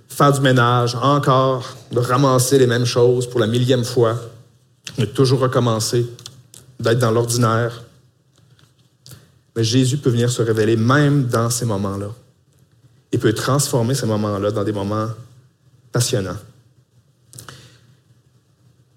faire 0.10 0.34
du 0.34 0.41
ménage 0.41 0.95
encore, 0.95 1.77
de 1.91 1.99
ramasser 1.99 2.58
les 2.58 2.67
mêmes 2.67 2.86
choses 2.86 3.29
pour 3.29 3.39
la 3.39 3.47
millième 3.47 3.86
fois 3.86 4.19
de 4.97 5.05
toujours 5.05 5.39
recommencer, 5.39 6.05
d'être 6.79 6.99
dans 6.99 7.12
l'ordinaire. 7.12 7.84
Mais 9.55 9.63
Jésus 9.63 9.97
peut 9.97 10.10
venir 10.10 10.29
se 10.29 10.41
révéler 10.41 10.75
même 10.75 11.27
dans 11.27 11.49
ces 11.49 11.65
moments-là. 11.65 12.10
Il 13.12 13.19
peut 13.19 13.34
transformer 13.34 13.95
ces 13.95 14.05
moments-là 14.05 14.51
dans 14.51 14.63
des 14.63 14.71
moments 14.71 15.08
passionnants. 15.91 16.38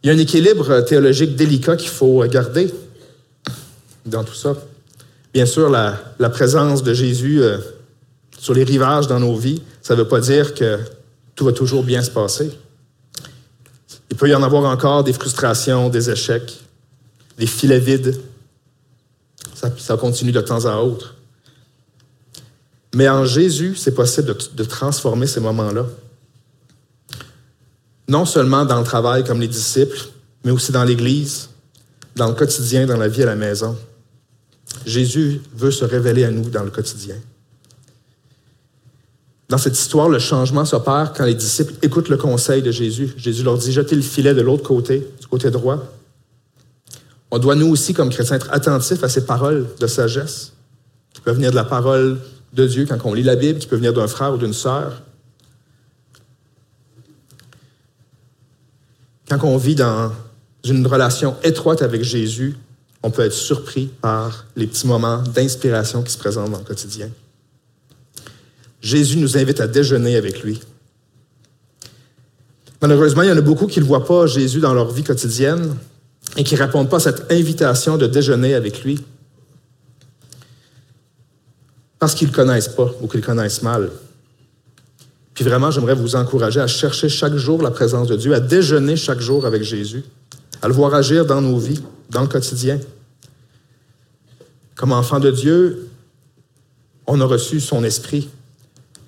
Il 0.02 0.08
y 0.08 0.10
a 0.10 0.14
un 0.14 0.18
équilibre 0.18 0.80
théologique 0.80 1.36
délicat 1.36 1.76
qu'il 1.76 1.90
faut 1.90 2.24
garder 2.26 2.72
dans 4.04 4.24
tout 4.24 4.34
ça. 4.34 4.56
Bien 5.32 5.46
sûr, 5.46 5.70
la, 5.70 6.30
présence 6.30 6.82
de 6.82 6.92
Jésus 6.92 7.42
euh, 7.42 7.58
sur 8.38 8.52
les 8.54 8.64
rivages 8.64 9.06
dans 9.06 9.20
nos 9.20 9.36
vies, 9.36 9.62
ça 9.80 9.94
ne 9.94 10.00
veut 10.00 10.08
pas 10.08 10.20
dire 10.20 10.54
que 10.54 10.78
tout 11.34 11.44
va 11.44 11.52
toujours 11.52 11.84
bien 11.84 12.02
se 12.02 12.10
passer. 12.10 12.50
Il 14.10 14.16
peut 14.16 14.28
y 14.28 14.34
en 14.34 14.42
avoir 14.42 14.64
encore 14.70 15.04
des 15.04 15.12
frustrations, 15.12 15.88
des 15.88 16.10
échecs, 16.10 16.60
des 17.38 17.46
filets 17.46 17.78
vides. 17.78 18.20
Ça, 19.78 19.96
continue 19.96 20.32
de 20.32 20.40
temps 20.40 20.66
à 20.66 20.76
autre. 20.76 21.14
Mais 22.94 23.08
en 23.08 23.24
Jésus, 23.24 23.74
c'est 23.76 23.94
possible 23.94 24.36
de, 24.54 24.64
transformer 24.64 25.26
ces 25.26 25.40
moments-là. 25.40 25.86
Non 28.08 28.24
seulement 28.24 28.64
dans 28.64 28.78
le 28.78 28.84
travail 28.84 29.24
comme 29.24 29.40
les 29.40 29.48
disciples, 29.48 29.98
mais 30.44 30.50
aussi 30.50 30.72
dans 30.72 30.84
l'Église, 30.84 31.48
dans 32.16 32.28
le 32.28 32.34
quotidien, 32.34 32.86
dans 32.86 32.96
la 32.96 33.08
vie 33.08 33.22
à 33.22 33.26
la 33.26 33.36
maison. 33.36 33.76
Jésus 34.84 35.40
veut 35.54 35.70
se 35.70 35.84
révéler 35.84 36.24
à 36.24 36.30
nous 36.30 36.50
dans 36.50 36.64
le 36.64 36.70
quotidien. 36.70 37.16
Dans 39.48 39.58
cette 39.58 39.78
histoire, 39.78 40.08
le 40.08 40.18
changement 40.18 40.64
s'opère 40.64 41.12
quand 41.14 41.24
les 41.24 41.34
disciples 41.34 41.74
écoutent 41.82 42.08
le 42.08 42.16
conseil 42.16 42.62
de 42.62 42.70
Jésus. 42.70 43.12
Jésus 43.18 43.42
leur 43.42 43.58
dit, 43.58 43.70
jetez 43.70 43.94
le 43.94 44.02
filet 44.02 44.34
de 44.34 44.40
l'autre 44.40 44.62
côté, 44.62 45.06
du 45.20 45.26
côté 45.26 45.50
droit. 45.50 45.78
On 47.30 47.38
doit, 47.38 47.54
nous 47.54 47.68
aussi, 47.68 47.92
comme 47.92 48.10
chrétiens, 48.10 48.36
être 48.36 48.50
attentifs 48.50 49.04
à 49.04 49.08
ces 49.08 49.26
paroles 49.26 49.66
de 49.78 49.86
sagesse 49.86 50.52
qui 51.12 51.20
peuvent 51.20 51.36
venir 51.36 51.50
de 51.50 51.56
la 51.56 51.64
parole 51.64 52.18
de 52.52 52.66
Dieu 52.66 52.86
quand 52.88 52.98
on 53.04 53.14
lit 53.14 53.22
la 53.22 53.36
Bible, 53.36 53.58
qui 53.58 53.66
peuvent 53.66 53.78
venir 53.78 53.92
d'un 53.92 54.08
frère 54.08 54.34
ou 54.34 54.36
d'une 54.38 54.52
sœur. 54.52 55.02
Quand 59.28 59.42
on 59.44 59.56
vit 59.56 59.74
dans 59.74 60.12
une 60.64 60.86
relation 60.86 61.36
étroite 61.42 61.82
avec 61.82 62.02
Jésus, 62.02 62.56
on 63.02 63.10
peut 63.10 63.22
être 63.22 63.32
surpris 63.32 63.86
par 64.00 64.46
les 64.56 64.66
petits 64.66 64.86
moments 64.86 65.18
d'inspiration 65.22 66.02
qui 66.02 66.12
se 66.12 66.18
présentent 66.18 66.50
dans 66.50 66.58
le 66.58 66.64
quotidien. 66.64 67.08
Jésus 68.80 69.16
nous 69.16 69.36
invite 69.36 69.60
à 69.60 69.66
déjeuner 69.66 70.16
avec 70.16 70.42
lui. 70.42 70.60
Malheureusement, 72.80 73.22
il 73.22 73.28
y 73.28 73.32
en 73.32 73.36
a 73.36 73.42
beaucoup 73.42 73.66
qui 73.66 73.80
ne 73.80 73.84
voient 73.84 74.04
pas 74.04 74.26
Jésus 74.26 74.60
dans 74.60 74.74
leur 74.74 74.90
vie 74.90 75.04
quotidienne 75.04 75.76
et 76.36 76.42
qui 76.42 76.54
ne 76.54 76.60
répondent 76.60 76.90
pas 76.90 76.96
à 76.96 77.00
cette 77.00 77.30
invitation 77.30 77.96
de 77.96 78.06
déjeuner 78.06 78.54
avec 78.54 78.82
lui 78.82 79.04
parce 81.98 82.16
qu'ils 82.16 82.26
ne 82.26 82.32
le 82.32 82.36
connaissent 82.36 82.68
pas 82.68 82.90
ou 83.00 83.06
qu'ils 83.06 83.20
le 83.20 83.26
connaissent 83.26 83.62
mal. 83.62 83.88
Puis 85.42 85.50
vraiment, 85.50 85.72
j'aimerais 85.72 85.96
vous 85.96 86.14
encourager 86.14 86.60
à 86.60 86.68
chercher 86.68 87.08
chaque 87.08 87.34
jour 87.34 87.62
la 87.62 87.72
présence 87.72 88.06
de 88.06 88.14
Dieu, 88.14 88.32
à 88.32 88.38
déjeuner 88.38 88.94
chaque 88.94 89.18
jour 89.18 89.44
avec 89.44 89.64
Jésus, 89.64 90.04
à 90.62 90.68
le 90.68 90.72
voir 90.72 90.94
agir 90.94 91.26
dans 91.26 91.40
nos 91.40 91.58
vies, 91.58 91.82
dans 92.10 92.20
le 92.20 92.28
quotidien. 92.28 92.78
Comme 94.76 94.92
enfant 94.92 95.18
de 95.18 95.32
Dieu, 95.32 95.88
on 97.08 97.20
a 97.20 97.24
reçu 97.24 97.58
son 97.58 97.82
esprit, 97.82 98.28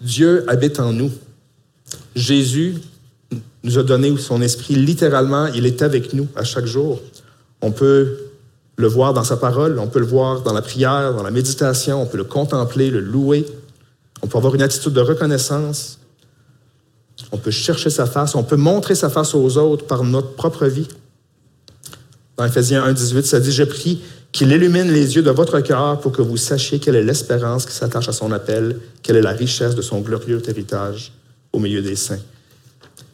Dieu 0.00 0.44
habite 0.50 0.80
en 0.80 0.92
nous. 0.92 1.12
Jésus 2.16 2.78
nous 3.62 3.78
a 3.78 3.84
donné 3.84 4.16
son 4.16 4.42
esprit 4.42 4.74
littéralement, 4.74 5.46
il 5.54 5.66
est 5.66 5.82
avec 5.82 6.14
nous 6.14 6.26
à 6.34 6.42
chaque 6.42 6.66
jour. 6.66 7.00
On 7.60 7.70
peut 7.70 8.18
le 8.74 8.88
voir 8.88 9.14
dans 9.14 9.22
sa 9.22 9.36
parole, 9.36 9.78
on 9.78 9.86
peut 9.86 10.00
le 10.00 10.06
voir 10.06 10.40
dans 10.40 10.52
la 10.52 10.62
prière, 10.62 11.14
dans 11.14 11.22
la 11.22 11.30
méditation, 11.30 12.02
on 12.02 12.06
peut 12.06 12.18
le 12.18 12.24
contempler, 12.24 12.90
le 12.90 12.98
louer. 12.98 13.46
On 14.20 14.26
peut 14.26 14.38
avoir 14.38 14.56
une 14.56 14.62
attitude 14.62 14.94
de 14.94 15.00
reconnaissance. 15.00 16.00
On 17.34 17.36
peut 17.36 17.50
chercher 17.50 17.90
sa 17.90 18.06
face, 18.06 18.36
on 18.36 18.44
peut 18.44 18.54
montrer 18.54 18.94
sa 18.94 19.10
face 19.10 19.34
aux 19.34 19.58
autres 19.58 19.86
par 19.86 20.04
notre 20.04 20.34
propre 20.34 20.66
vie. 20.66 20.86
Dans 22.36 22.44
Ephésiens 22.44 22.88
1.18, 22.88 23.24
ça 23.24 23.40
dit, 23.40 23.50
je 23.50 23.64
prie 23.64 24.00
qu'il 24.30 24.52
illumine 24.52 24.88
les 24.92 25.16
yeux 25.16 25.22
de 25.22 25.32
votre 25.32 25.58
cœur 25.58 25.98
pour 25.98 26.12
que 26.12 26.22
vous 26.22 26.36
sachiez 26.36 26.78
quelle 26.78 26.94
est 26.94 27.02
l'espérance 27.02 27.66
qui 27.66 27.72
s'attache 27.72 28.08
à 28.08 28.12
son 28.12 28.30
appel, 28.30 28.78
quelle 29.02 29.16
est 29.16 29.20
la 29.20 29.32
richesse 29.32 29.74
de 29.74 29.82
son 29.82 30.00
glorieux 30.00 30.40
héritage 30.48 31.12
au 31.52 31.58
milieu 31.58 31.82
des 31.82 31.96
saints. 31.96 32.20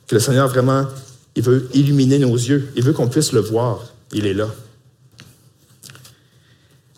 Que 0.07 0.17
le 0.17 0.21
Seigneur 0.21 0.49
vraiment, 0.49 0.85
il 1.35 1.43
veut 1.43 1.71
illuminer 1.73 2.19
nos 2.19 2.35
yeux, 2.35 2.69
il 2.77 2.85
veut 2.85 2.93
qu'on 2.93 3.09
puisse 3.09 3.33
le 3.33 3.41
voir, 3.41 3.87
il 4.13 4.27
est 4.27 4.35
là. 4.35 4.49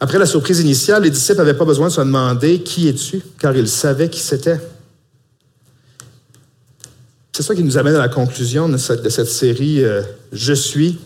Après 0.00 0.18
la 0.18 0.26
surprise 0.26 0.58
initiale, 0.58 1.04
les 1.04 1.10
disciples 1.10 1.38
n'avaient 1.38 1.54
pas 1.54 1.64
besoin 1.64 1.86
de 1.86 1.92
se 1.92 2.00
demander 2.00 2.62
qui 2.64 2.88
es-tu, 2.88 3.22
car 3.38 3.56
ils 3.56 3.68
savaient 3.68 4.10
qui 4.10 4.18
c'était. 4.18 4.58
C'est 7.34 7.42
ça 7.42 7.54
qui 7.54 7.62
nous 7.62 7.78
amène 7.78 7.94
à 7.94 7.98
la 7.98 8.10
conclusion 8.10 8.68
de 8.68 8.76
cette, 8.76 9.08
série 9.24 9.82
euh, 9.82 10.02
Je 10.32 10.52
suis. 10.52 10.98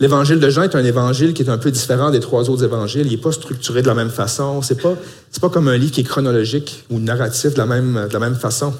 L'évangile 0.00 0.40
de 0.40 0.50
Jean 0.50 0.62
est 0.62 0.74
un 0.74 0.84
évangile 0.84 1.34
qui 1.34 1.42
est 1.42 1.48
un 1.48 1.58
peu 1.58 1.70
différent 1.70 2.10
des 2.10 2.18
trois 2.18 2.50
autres 2.50 2.64
évangiles. 2.64 3.06
Il 3.06 3.12
n'est 3.12 3.22
pas 3.22 3.30
structuré 3.30 3.80
de 3.80 3.86
la 3.86 3.94
même 3.94 4.10
façon. 4.10 4.60
Ce 4.60 4.74
n'est 4.74 4.80
pas, 4.80 5.48
comme 5.50 5.68
un 5.68 5.76
livre 5.76 5.92
qui 5.92 6.00
est 6.00 6.04
chronologique 6.04 6.84
ou 6.90 6.98
narratif 6.98 7.54
de 7.54 7.58
la 7.58 7.66
même, 7.66 8.08
de 8.08 8.12
la 8.12 8.18
même 8.18 8.34
façon. 8.34 8.74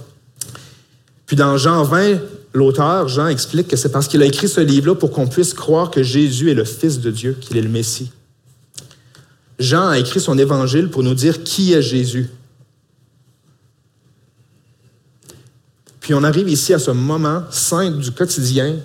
Puis 1.26 1.36
dans 1.36 1.56
Jean 1.56 1.84
20, 1.84 2.18
l'auteur, 2.52 3.06
Jean, 3.06 3.28
explique 3.28 3.68
que 3.68 3.76
c'est 3.76 3.92
parce 3.92 4.08
qu'il 4.08 4.22
a 4.22 4.26
écrit 4.26 4.48
ce 4.48 4.60
livre-là 4.60 4.96
pour 4.96 5.12
qu'on 5.12 5.28
puisse 5.28 5.54
croire 5.54 5.92
que 5.92 6.02
Jésus 6.02 6.50
est 6.50 6.54
le 6.54 6.64
Fils 6.64 6.98
de 6.98 7.12
Dieu, 7.12 7.36
qu'il 7.40 7.56
est 7.56 7.62
le 7.62 7.68
Messie. 7.68 8.10
Jean 9.60 9.86
a 9.86 10.00
écrit 10.00 10.18
son 10.18 10.36
évangile 10.36 10.90
pour 10.90 11.04
nous 11.04 11.14
dire 11.14 11.44
qui 11.44 11.74
est 11.74 11.82
Jésus. 11.82 12.28
Puis 16.04 16.12
on 16.12 16.22
arrive 16.22 16.50
ici 16.50 16.74
à 16.74 16.78
ce 16.78 16.90
moment 16.90 17.44
saint 17.50 17.90
du 17.90 18.10
quotidien 18.10 18.76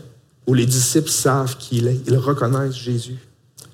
où 0.47 0.53
les 0.53 0.65
disciples 0.65 1.09
savent 1.09 1.57
qui 1.57 1.79
il 1.79 1.87
est. 1.87 1.99
Ils 2.07 2.15
reconnaissent 2.15 2.77
Jésus. 2.77 3.17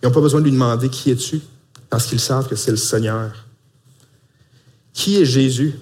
Ils 0.02 0.08
n'ont 0.08 0.12
pas 0.12 0.20
besoin 0.20 0.40
de 0.40 0.46
lui 0.46 0.52
demander 0.52 0.90
qui 0.90 1.12
es-tu, 1.12 1.42
parce 1.92 2.08
qu'ils 2.08 2.20
savent 2.20 2.48
que 2.48 2.56
c'est 2.56 2.72
le 2.72 2.78
Seigneur. 2.78 3.46
Qui 4.94 5.22
est 5.22 5.26
Jésus? 5.26 5.76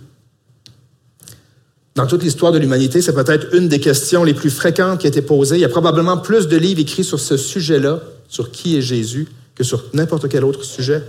Dans 1.96 2.06
toute 2.06 2.22
l'histoire 2.24 2.52
de 2.52 2.58
l'humanité, 2.58 3.02
c'est 3.02 3.14
peut-être 3.14 3.56
une 3.56 3.70
des 3.70 3.80
questions 3.80 4.26
les 4.26 4.34
plus 4.34 4.50
fréquentes 4.50 5.00
qui 5.00 5.08
a 5.08 5.10
été 5.10 5.22
posée. 5.22 5.56
Il 5.56 5.62
y 5.62 5.66
a 5.66 5.70
probablement 5.70 6.18
plus 6.18 6.50
de 6.50 6.58
livres 6.58 6.82
écrits 6.82 7.06
sur 7.06 7.22
ce 7.22 7.38
sujet-là, 7.38 8.02
sur 8.28 8.52
qui 8.52 8.76
est 8.76 8.82
Jésus, 8.82 9.30
que 9.56 9.64
sur 9.64 9.86
n'importe 9.94 10.28
quel 10.28 10.44
autre 10.44 10.66
sujet. 10.66 11.02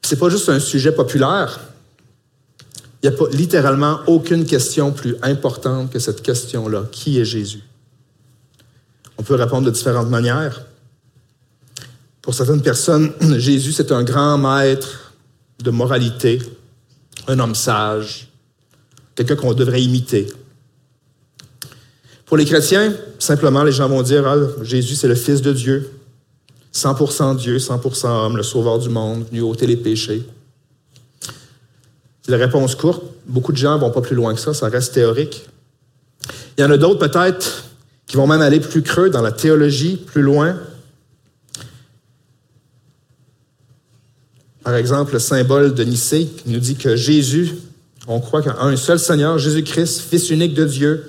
Ce 0.00 0.14
n'est 0.14 0.18
pas 0.18 0.30
juste 0.30 0.48
un 0.48 0.60
sujet 0.60 0.92
populaire. 0.92 1.60
Il 3.04 3.10
n'y 3.10 3.16
a 3.16 3.28
littéralement 3.32 4.00
aucune 4.06 4.46
question 4.46 4.90
plus 4.90 5.14
importante 5.20 5.92
que 5.92 5.98
cette 5.98 6.22
question-là. 6.22 6.84
Qui 6.90 7.20
est 7.20 7.26
Jésus? 7.26 7.62
On 9.18 9.22
peut 9.22 9.34
répondre 9.34 9.66
de 9.66 9.70
différentes 9.70 10.08
manières. 10.08 10.64
Pour 12.22 12.32
certaines 12.32 12.62
personnes, 12.62 13.12
Jésus, 13.36 13.72
c'est 13.72 13.92
un 13.92 14.04
grand 14.04 14.38
maître 14.38 15.12
de 15.62 15.70
moralité, 15.70 16.40
un 17.28 17.38
homme 17.40 17.54
sage, 17.54 18.28
quelqu'un 19.14 19.36
qu'on 19.36 19.52
devrait 19.52 19.82
imiter. 19.82 20.32
Pour 22.24 22.38
les 22.38 22.46
chrétiens, 22.46 22.94
simplement, 23.18 23.64
les 23.64 23.72
gens 23.72 23.86
vont 23.86 24.00
dire, 24.00 24.26
ah, 24.26 24.38
Jésus, 24.62 24.94
c'est 24.94 25.08
le 25.08 25.14
Fils 25.14 25.42
de 25.42 25.52
Dieu, 25.52 25.90
100% 26.72 27.36
Dieu, 27.36 27.58
100% 27.58 28.06
homme, 28.06 28.38
le 28.38 28.42
sauveur 28.42 28.78
du 28.78 28.88
monde, 28.88 29.26
venu 29.28 29.42
ôter 29.42 29.66
les 29.66 29.76
péchés. 29.76 30.26
La 32.28 32.36
réponse 32.36 32.74
courte. 32.74 33.02
Beaucoup 33.26 33.52
de 33.52 33.56
gens 33.56 33.78
vont 33.78 33.90
pas 33.90 34.00
plus 34.00 34.16
loin 34.16 34.34
que 34.34 34.40
ça, 34.40 34.54
ça 34.54 34.68
reste 34.68 34.94
théorique. 34.94 35.46
Il 36.56 36.62
y 36.62 36.64
en 36.64 36.70
a 36.70 36.76
d'autres 36.76 37.06
peut-être 37.06 37.64
qui 38.06 38.16
vont 38.16 38.26
même 38.26 38.40
aller 38.40 38.60
plus 38.60 38.82
creux 38.82 39.10
dans 39.10 39.22
la 39.22 39.32
théologie, 39.32 39.96
plus 39.96 40.22
loin. 40.22 40.56
Par 44.62 44.74
exemple, 44.76 45.12
le 45.12 45.18
symbole 45.18 45.74
de 45.74 45.84
Nicée 45.84 46.26
qui 46.26 46.48
nous 46.50 46.60
dit 46.60 46.76
que 46.76 46.96
Jésus, 46.96 47.54
on 48.06 48.20
croit 48.20 48.42
qu'un 48.42 48.56
un 48.58 48.76
seul 48.76 48.98
Seigneur, 48.98 49.38
Jésus-Christ, 49.38 50.00
Fils 50.00 50.30
unique 50.30 50.54
de 50.54 50.64
Dieu, 50.64 51.04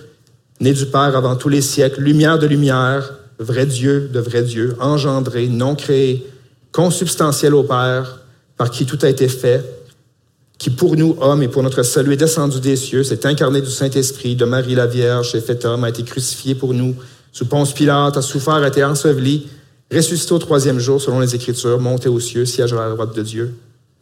né 0.59 0.73
du 0.73 0.85
Père 0.85 1.15
avant 1.15 1.35
tous 1.35 1.49
les 1.49 1.61
siècles, 1.61 2.01
lumière 2.01 2.39
de 2.39 2.47
lumière, 2.47 3.13
vrai 3.39 3.65
Dieu 3.65 4.09
de 4.11 4.19
vrai 4.19 4.43
Dieu, 4.43 4.75
engendré, 4.79 5.47
non 5.47 5.75
créé, 5.75 6.25
consubstantiel 6.71 7.53
au 7.53 7.63
Père, 7.63 8.21
par 8.57 8.71
qui 8.71 8.85
tout 8.85 8.99
a 9.01 9.09
été 9.09 9.27
fait, 9.27 9.63
qui 10.57 10.69
pour 10.69 10.95
nous, 10.95 11.15
hommes, 11.19 11.43
et 11.43 11.47
pour 11.47 11.63
notre 11.63 11.83
salut, 11.83 12.13
est 12.13 12.17
descendu 12.17 12.59
des 12.59 12.75
cieux, 12.75 13.03
s'est 13.03 13.25
incarné 13.25 13.61
du 13.61 13.69
Saint-Esprit, 13.69 14.35
de 14.35 14.45
Marie 14.45 14.75
la 14.75 14.87
Vierge, 14.87 15.35
est 15.35 15.41
fait 15.41 15.65
homme, 15.65 15.83
a 15.83 15.89
été 15.89 16.03
crucifié 16.03 16.55
pour 16.55 16.73
nous, 16.73 16.95
sous 17.31 17.45
Ponce 17.45 17.73
Pilate, 17.73 18.15
a 18.15 18.21
souffert, 18.21 18.53
a 18.53 18.67
été 18.67 18.83
enseveli, 18.83 19.47
ressuscité 19.93 20.33
au 20.33 20.39
troisième 20.39 20.79
jour, 20.79 21.01
selon 21.01 21.19
les 21.19 21.35
Écritures, 21.35 21.79
monté 21.79 22.07
aux 22.07 22.19
cieux, 22.19 22.45
siège 22.45 22.71
à 22.73 22.77
la 22.77 22.89
droite 22.91 23.15
de 23.15 23.21
Dieu. 23.21 23.55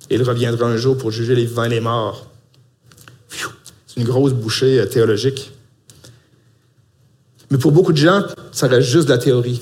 Et 0.09 0.15
il 0.15 0.23
reviendra 0.23 0.67
un 0.67 0.77
jour 0.77 0.97
pour 0.97 1.11
juger 1.11 1.33
les 1.33 1.45
vivants 1.45 1.63
et 1.63 1.69
les 1.69 1.79
morts. 1.79 2.27
C'est 3.87 3.99
une 4.01 4.07
grosse 4.07 4.33
bouchée 4.33 4.79
euh, 4.79 4.85
théologique. 4.85 5.51
Mais 7.49 7.57
pour 7.57 7.71
beaucoup 7.71 7.93
de 7.93 7.97
gens, 7.97 8.23
ça 8.51 8.67
reste 8.67 8.87
juste 8.87 9.07
de 9.07 9.13
la 9.13 9.17
théorie. 9.17 9.61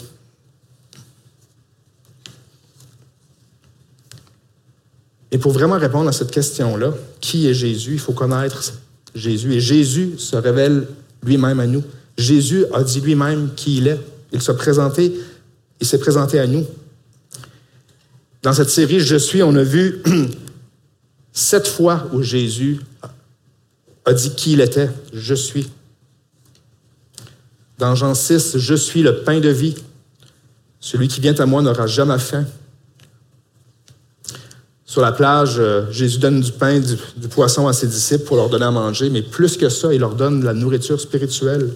Et 5.31 5.37
pour 5.37 5.51
vraiment 5.51 5.77
répondre 5.77 6.09
à 6.09 6.11
cette 6.11 6.31
question-là, 6.31 6.93
qui 7.19 7.47
est 7.47 7.53
Jésus? 7.53 7.93
Il 7.93 7.99
faut 7.99 8.13
connaître 8.13 8.73
Jésus. 9.15 9.53
Et 9.53 9.59
Jésus 9.59 10.15
se 10.17 10.35
révèle 10.35 10.87
lui-même 11.23 11.59
à 11.59 11.67
nous. 11.67 11.83
Jésus 12.17 12.65
a 12.73 12.83
dit 12.83 13.01
lui-même 13.01 13.51
qui 13.55 13.77
il 13.77 13.87
est. 13.87 13.99
Il 14.33 14.41
s'est 14.41 14.55
présenté 14.55 15.13
il 15.81 15.87
s'est 15.87 15.97
présenté 15.97 16.39
à 16.39 16.47
nous. 16.47 16.65
Dans 18.43 18.53
cette 18.53 18.69
série 18.69 18.99
Je 18.99 19.15
suis, 19.15 19.43
on 19.43 19.55
a 19.55 19.63
vu 19.63 20.01
sept 21.33 21.67
fois 21.67 22.07
où 22.13 22.21
Jésus 22.21 22.79
a 24.05 24.13
dit 24.13 24.33
qui 24.35 24.53
il 24.53 24.61
était. 24.61 24.89
Je 25.11 25.33
suis. 25.33 25.69
Dans 27.79 27.95
Jean 27.95 28.13
6, 28.13 28.57
Je 28.59 28.75
suis 28.75 29.01
le 29.01 29.23
pain 29.23 29.39
de 29.39 29.49
vie. 29.49 29.75
Celui 30.79 31.07
qui 31.07 31.19
vient 31.19 31.35
à 31.35 31.45
moi 31.47 31.63
n'aura 31.63 31.87
jamais 31.87 32.19
faim. 32.19 32.45
Sur 34.91 34.99
la 34.99 35.13
plage, 35.13 35.55
euh, 35.57 35.89
Jésus 35.89 36.17
donne 36.17 36.41
du 36.41 36.51
pain, 36.51 36.81
du, 36.81 36.97
poisson 37.29 37.65
à 37.69 37.71
ses 37.71 37.87
disciples 37.87 38.25
pour 38.25 38.35
leur 38.35 38.49
donner 38.49 38.65
à 38.65 38.71
manger, 38.71 39.09
mais 39.09 39.21
plus 39.21 39.55
que 39.55 39.69
ça, 39.69 39.93
il 39.93 40.01
leur 40.01 40.15
donne 40.15 40.41
de 40.41 40.45
la 40.45 40.53
nourriture 40.53 40.99
spirituelle. 40.99 41.71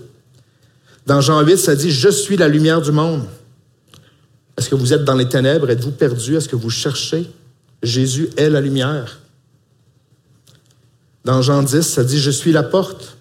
Dans 1.05 1.21
Jean 1.21 1.41
8, 1.41 1.55
ça 1.55 1.77
dit, 1.77 1.91
Je 1.91 2.09
suis 2.09 2.35
la 2.35 2.49
lumière 2.49 2.81
du 2.81 2.91
monde. 2.91 3.23
Est-ce 4.57 4.67
que 4.67 4.75
vous 4.75 4.91
êtes 4.91 5.05
dans 5.05 5.15
les 5.15 5.29
ténèbres? 5.29 5.69
Êtes-vous 5.69 5.91
perdu? 5.91 6.35
Est-ce 6.35 6.49
que 6.49 6.57
vous 6.57 6.69
cherchez? 6.69 7.25
Jésus 7.81 8.31
est 8.35 8.49
la 8.49 8.59
lumière. 8.59 9.21
Dans 11.23 11.41
Jean 11.41 11.63
10, 11.63 11.83
ça 11.83 12.03
dit, 12.03 12.19
je 12.19 12.31
suis 12.31 12.51
la 12.51 12.63
porte. 12.63 13.15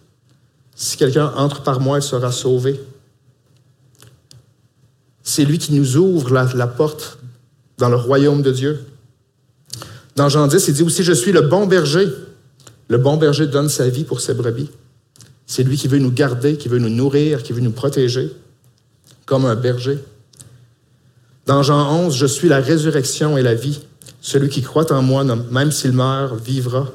Si 0.75 0.97
quelqu'un 0.97 1.33
entre 1.37 1.63
par 1.63 1.79
moi, 1.79 1.99
il 1.99 2.03
sera 2.03 2.33
sauvé. 2.33 2.81
C'est 5.23 5.45
lui 5.45 5.59
qui 5.59 5.73
nous 5.73 5.97
ouvre 5.97 6.33
la, 6.33 6.67
porte 6.67 7.21
dans 7.79 7.89
le 7.89 7.95
royaume 7.95 8.43
de 8.43 8.51
Dieu. 8.51 8.85
Dans 10.17 10.29
Jean 10.29 10.47
10, 10.47 10.69
il 10.69 10.75
dit 10.75 10.83
aussi, 10.83 11.03
je 11.03 11.13
suis 11.13 11.33
le 11.33 11.43
bon 11.43 11.67
berger. 11.67 12.07
Le 12.89 12.99
bon 12.99 13.17
berger 13.17 13.47
donne 13.47 13.69
sa 13.69 13.89
vie 13.89 14.05
pour 14.05 14.21
ses 14.21 14.35
brebis. 14.35 14.71
C'est 15.47 15.63
lui 15.63 15.77
qui 15.77 15.89
veut 15.89 15.99
nous 15.99 16.13
garder, 16.13 16.57
qui 16.57 16.69
veut 16.69 16.79
nous 16.79 16.89
nourrir, 16.89 17.43
qui 17.43 17.53
veut 17.53 17.61
nous 17.61 17.73
protéger, 17.73 18.31
comme 19.27 19.45
un 19.45 19.57
berger. 19.57 19.99
Dans 21.47 21.63
Jean 21.63 22.07
11, 22.07 22.17
je 22.17 22.27
suis 22.27 22.49
la 22.49 22.61
résurrection 22.61 23.37
et 23.37 23.43
la 23.43 23.55
vie. 23.55 23.81
Celui 24.21 24.49
qui 24.49 24.63
croit 24.63 24.91
en 24.93 25.03
moi, 25.03 25.25
même 25.25 25.73
s'il 25.73 25.93
meurt, 25.93 26.41
vivra. 26.41 26.91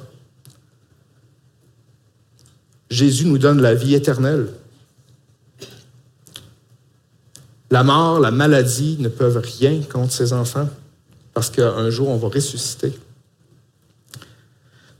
Jésus 2.89 3.25
nous 3.25 3.37
donne 3.37 3.61
la 3.61 3.75
vie 3.75 3.93
éternelle. 3.93 4.47
La 7.69 7.83
mort, 7.83 8.19
la 8.19 8.31
maladie 8.31 8.97
ne 8.99 9.09
peuvent 9.09 9.43
rien 9.59 9.81
contre 9.83 10.11
ses 10.11 10.33
enfants 10.33 10.67
parce 11.35 11.51
qu'un 11.51 11.89
jour, 11.89 12.09
on 12.09 12.17
va 12.17 12.29
ressusciter. 12.29 12.91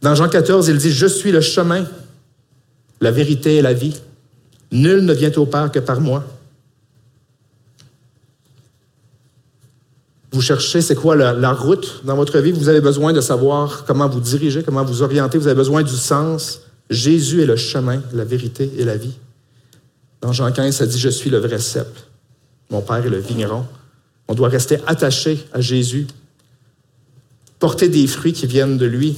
Dans 0.02 0.16
Jean 0.16 0.30
14, 0.30 0.68
il 0.68 0.78
dit, 0.78 0.92
Je 0.92 1.06
suis 1.06 1.32
le 1.32 1.42
chemin, 1.42 1.86
la 3.02 3.12
vérité 3.12 3.58
et 3.58 3.62
la 3.62 3.74
vie. 3.74 4.00
Nul 4.72 5.06
ne 5.06 5.14
vient 5.14 5.32
au 5.34 5.46
Père 5.46 5.72
que 5.72 5.80
par 5.80 6.00
moi. 6.00 6.24
Vous 10.32 10.42
cherchez 10.42 10.82
c'est 10.82 10.96
quoi 10.96 11.16
la, 11.16 11.54
route 11.54 12.02
dans 12.06 12.16
votre 12.16 12.38
vie? 12.40 12.52
Vous 12.52 12.70
avez 12.70 12.82
besoin 12.82 13.14
de 13.14 13.22
savoir 13.22 13.84
comment 13.86 14.08
vous 14.08 14.20
diriger, 14.20 14.62
comment 14.62 14.86
vous 14.86 15.02
orienter. 15.02 15.38
Vous 15.38 15.48
avez 15.48 15.56
besoin 15.56 15.82
du 15.82 15.96
sens. 15.96 16.62
Jésus 16.90 17.42
est 17.42 17.46
le 17.46 17.56
chemin, 17.56 18.02
la 18.14 18.26
vérité 18.26 18.72
et 18.78 18.86
la 18.86 18.96
vie. 18.96 19.18
Dans 20.22 20.32
Jean 20.32 20.52
15, 20.52 20.76
ça 20.76 20.86
dit 20.86 21.00
Je 21.00 21.10
suis 21.10 21.30
le 21.30 21.40
vrai 21.40 21.58
cep. 21.58 21.88
Mon 22.70 22.82
Père 22.82 23.06
est 23.06 23.10
le 23.10 23.18
vigneron. 23.18 23.66
On 24.28 24.36
doit 24.36 24.50
rester 24.50 24.78
attaché 24.86 25.44
à 25.52 25.62
Jésus, 25.62 26.06
porter 27.58 27.90
des 27.90 28.06
fruits 28.06 28.34
qui 28.34 28.46
viennent 28.46 28.78
de 28.78 28.86
lui. 28.86 29.18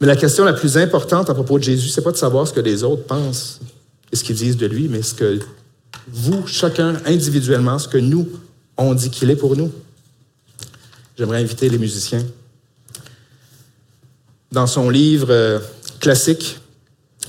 Mais 0.00 0.06
la 0.06 0.16
question 0.16 0.44
la 0.44 0.52
plus 0.52 0.76
importante 0.76 1.30
à 1.30 1.34
propos 1.34 1.58
de 1.58 1.64
Jésus, 1.64 1.88
c'est 1.88 2.02
pas 2.02 2.12
de 2.12 2.16
savoir 2.16 2.46
ce 2.46 2.52
que 2.52 2.60
les 2.60 2.82
autres 2.82 3.04
pensent 3.04 3.60
et 4.12 4.16
ce 4.16 4.24
qu'ils 4.24 4.36
disent 4.36 4.56
de 4.56 4.66
lui, 4.66 4.88
mais 4.88 5.02
ce 5.02 5.14
que 5.14 5.40
vous, 6.08 6.46
chacun 6.46 6.96
individuellement, 7.06 7.78
ce 7.78 7.88
que 7.88 7.98
nous, 7.98 8.28
on 8.76 8.94
dit 8.94 9.10
qu'il 9.10 9.30
est 9.30 9.36
pour 9.36 9.56
nous. 9.56 9.72
J'aimerais 11.16 11.40
inviter 11.40 11.68
les 11.68 11.78
musiciens. 11.78 12.24
Dans 14.50 14.66
son 14.66 14.90
livre 14.90 15.28
euh, 15.30 15.60
classique, 16.00 16.58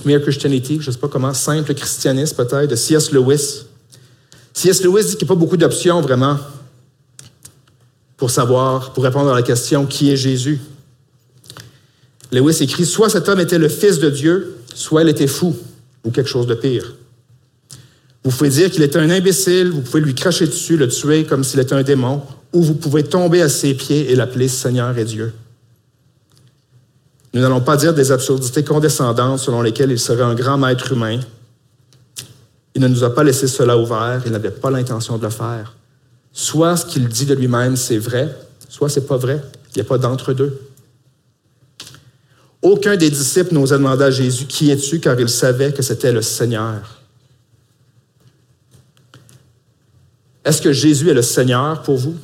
Mere 0.04 0.20
Christianity, 0.20 0.78
je 0.80 0.88
ne 0.88 0.92
sais 0.92 0.98
pas 0.98 1.08
comment, 1.08 1.32
Simple 1.32 1.74
christianisme 1.74 2.36
peut-être, 2.36 2.70
de 2.70 2.76
C.S. 2.76 3.12
Lewis. 3.12 3.64
C.S. 4.52 4.82
Lewis 4.82 5.04
dit 5.04 5.16
qu'il 5.16 5.26
n'y 5.26 5.32
a 5.32 5.34
pas 5.34 5.40
beaucoup 5.40 5.56
d'options 5.56 6.00
vraiment 6.00 6.38
pour 8.16 8.30
savoir, 8.30 8.92
pour 8.92 9.04
répondre 9.04 9.30
à 9.30 9.34
la 9.34 9.42
question 9.42 9.86
qui 9.86 10.10
est 10.10 10.16
Jésus? 10.16 10.60
Lewis 12.32 12.58
écrit 12.60 12.84
Soit 12.84 13.08
cet 13.08 13.28
homme 13.28 13.40
était 13.40 13.58
le 13.58 13.68
Fils 13.68 13.98
de 13.98 14.10
Dieu, 14.10 14.56
soit 14.74 15.02
il 15.02 15.08
était 15.08 15.26
fou, 15.26 15.56
ou 16.04 16.10
quelque 16.10 16.28
chose 16.28 16.46
de 16.46 16.54
pire. 16.54 16.94
Vous 18.24 18.30
pouvez 18.30 18.50
dire 18.50 18.70
qu'il 18.70 18.82
était 18.82 18.98
un 18.98 19.10
imbécile, 19.10 19.70
vous 19.70 19.82
pouvez 19.82 20.00
lui 20.00 20.14
cracher 20.14 20.46
dessus, 20.46 20.76
le 20.76 20.88
tuer 20.88 21.24
comme 21.24 21.44
s'il 21.44 21.60
était 21.60 21.74
un 21.74 21.82
démon, 21.82 22.22
ou 22.52 22.62
vous 22.62 22.74
pouvez 22.74 23.04
tomber 23.04 23.40
à 23.40 23.48
ses 23.48 23.74
pieds 23.74 24.10
et 24.10 24.16
l'appeler 24.16 24.48
Seigneur 24.48 24.96
et 24.98 25.04
Dieu. 25.04 25.32
Nous 27.32 27.40
n'allons 27.40 27.60
pas 27.60 27.76
dire 27.76 27.94
des 27.94 28.10
absurdités 28.10 28.64
condescendantes 28.64 29.38
selon 29.38 29.62
lesquelles 29.62 29.92
il 29.92 29.98
serait 29.98 30.22
un 30.22 30.34
grand 30.34 30.58
maître 30.58 30.90
humain. 30.90 31.20
Il 32.74 32.82
ne 32.82 32.88
nous 32.88 33.04
a 33.04 33.14
pas 33.14 33.22
laissé 33.22 33.46
cela 33.46 33.78
ouvert, 33.78 34.22
il 34.26 34.32
n'avait 34.32 34.50
pas 34.50 34.70
l'intention 34.70 35.18
de 35.18 35.22
le 35.22 35.30
faire. 35.30 35.76
Soit 36.32 36.76
ce 36.78 36.86
qu'il 36.86 37.06
dit 37.08 37.26
de 37.26 37.34
lui-même, 37.34 37.76
c'est 37.76 37.98
vrai, 37.98 38.36
soit 38.68 38.88
c'est 38.88 39.06
pas 39.06 39.16
vrai. 39.16 39.40
Il 39.70 39.78
n'y 39.78 39.82
a 39.82 39.88
pas 39.88 39.98
d'entre-deux. 39.98 40.58
Aucun 42.66 42.96
des 42.96 43.10
disciples 43.10 43.54
n'osait 43.54 43.78
demander 43.78 44.02
à 44.02 44.10
Jésus 44.10 44.44
Qui 44.44 44.72
es-tu? 44.72 44.98
car 44.98 45.18
il 45.20 45.28
savait 45.28 45.72
que 45.72 45.82
c'était 45.82 46.10
le 46.10 46.20
Seigneur. 46.20 47.00
Est-ce 50.44 50.60
que 50.60 50.72
Jésus 50.72 51.08
est 51.08 51.14
le 51.14 51.22
Seigneur 51.22 51.80
pour 51.82 51.96
vous? 51.96 52.16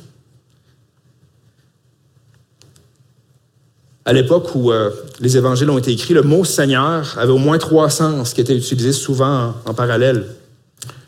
À 4.03 4.11
l'époque 4.11 4.53
où 4.53 4.73
euh, 4.73 4.89
les 5.21 5.37
évangiles 5.37 5.69
ont 5.69 5.77
été 5.77 5.93
écrits, 5.93 6.13
le 6.13 6.23
mot 6.23 6.43
Seigneur 6.43 7.17
avait 7.17 7.31
au 7.31 7.37
moins 7.37 7.57
trois 7.57 7.89
sens 7.89 8.33
qui 8.33 8.41
étaient 8.41 8.57
utilisés 8.57 8.91
souvent 8.91 9.53
en, 9.63 9.73
parallèle. 9.73 10.25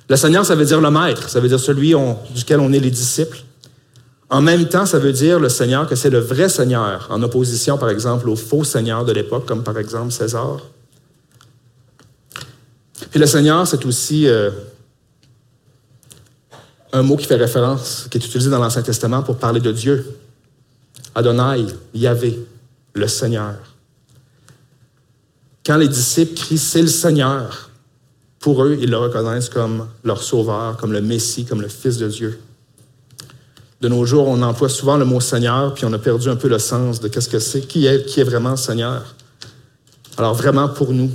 Le 0.07 0.15
Seigneur, 0.15 0.45
ça 0.45 0.55
veut 0.55 0.63
dire 0.63 0.79
le 0.79 0.89
Maître, 0.89 1.27
ça 1.27 1.41
veut 1.41 1.49
dire 1.49 1.59
celui 1.59 1.93
duquel 2.33 2.61
on 2.61 2.71
est 2.71 2.79
les 2.79 2.89
disciples. 2.89 3.43
En 4.29 4.41
même 4.41 4.67
temps, 4.67 4.85
ça 4.85 4.97
veut 4.97 5.13
dire 5.13 5.39
le 5.39 5.49
Seigneur 5.49 5.87
que 5.87 5.95
c'est 5.95 6.09
le 6.09 6.19
vrai 6.19 6.49
Seigneur, 6.49 7.07
en 7.11 7.21
opposition, 7.21 7.77
par 7.77 7.89
exemple, 7.89 8.27
au 8.27 8.35
faux 8.35 8.63
Seigneur 8.63 9.05
de 9.05 9.11
l'époque, 9.11 9.45
comme 9.45 9.63
par 9.63 9.77
exemple 9.77 10.11
César. 10.11 10.61
Puis 13.11 13.19
le 13.19 13.27
Seigneur, 13.27 13.67
c'est 13.67 13.85
aussi 13.85 14.27
euh, 14.27 14.49
un 16.91 17.03
mot 17.03 17.17
qui 17.17 17.25
fait 17.25 17.35
référence, 17.35 18.07
qui 18.09 18.17
est 18.17 18.25
utilisé 18.25 18.49
dans 18.49 18.59
l'Ancien 18.59 18.81
Testament 18.81 19.21
pour 19.21 19.37
parler 19.37 19.59
de 19.59 19.71
Dieu. 19.71 20.17
Adonai, 21.13 21.67
Yahvé 21.93 22.39
le 22.93 23.07
Seigneur. 23.07 23.55
Quand 25.65 25.77
les 25.77 25.87
disciples 25.87 26.35
crient 26.35 26.57
C'est 26.57 26.81
le 26.81 26.87
Seigneur, 26.87 27.69
pour 28.39 28.63
eux, 28.63 28.77
ils 28.79 28.89
le 28.89 28.97
reconnaissent 28.97 29.49
comme 29.49 29.87
leur 30.03 30.21
sauveur, 30.21 30.77
comme 30.77 30.93
le 30.93 31.01
Messie, 31.01 31.45
comme 31.45 31.61
le 31.61 31.67
Fils 31.67 31.97
de 31.97 32.07
Dieu. 32.07 32.39
De 33.81 33.89
nos 33.89 34.05
jours, 34.05 34.27
on 34.27 34.41
emploie 34.41 34.69
souvent 34.69 34.97
le 34.97 35.05
mot 35.05 35.19
Seigneur, 35.19 35.73
puis 35.73 35.85
on 35.85 35.93
a 35.93 35.99
perdu 35.99 36.29
un 36.29 36.35
peu 36.35 36.47
le 36.47 36.59
sens 36.59 36.99
de 36.99 37.07
qu'est-ce 37.07 37.29
que 37.29 37.39
c'est, 37.39 37.61
qui 37.61 37.85
est, 37.85 38.23
vraiment 38.23 38.55
Seigneur? 38.55 39.15
Alors 40.17 40.33
vraiment 40.33 40.69
pour 40.69 40.93
nous, 40.93 41.11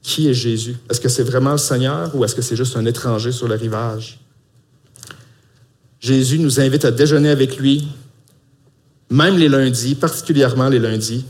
qui 0.00 0.28
est 0.28 0.34
Jésus? 0.34 0.76
Est-ce 0.88 1.00
que 1.00 1.08
c'est 1.08 1.24
vraiment 1.24 1.52
le 1.52 1.58
Seigneur 1.58 2.14
ou 2.14 2.24
est-ce 2.24 2.34
que 2.34 2.42
c'est 2.42 2.54
juste 2.54 2.76
un 2.76 2.86
étranger 2.86 3.32
sur 3.32 3.48
le 3.48 3.56
rivage? 3.56 4.20
Jésus 5.98 6.38
nous 6.38 6.60
invite 6.60 6.84
à 6.84 6.92
déjeuner 6.92 7.30
avec 7.30 7.56
lui, 7.56 7.88
même 9.10 9.36
les 9.36 9.48
lundis, 9.48 9.96
particulièrement 9.96 10.68
les 10.68 10.78
lundis. 10.78 11.24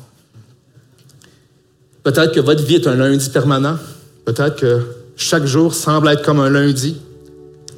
Peut-être 2.02 2.32
que 2.32 2.40
votre 2.40 2.62
vie 2.62 2.76
est 2.76 2.86
un 2.86 2.94
lundi 2.94 3.30
permanent. 3.30 3.78
Peut-être 4.26 4.56
que 4.56 4.82
chaque 5.16 5.46
jour 5.46 5.74
semble 5.74 6.08
être 6.08 6.22
comme 6.22 6.40
un 6.40 6.50
lundi. 6.50 6.96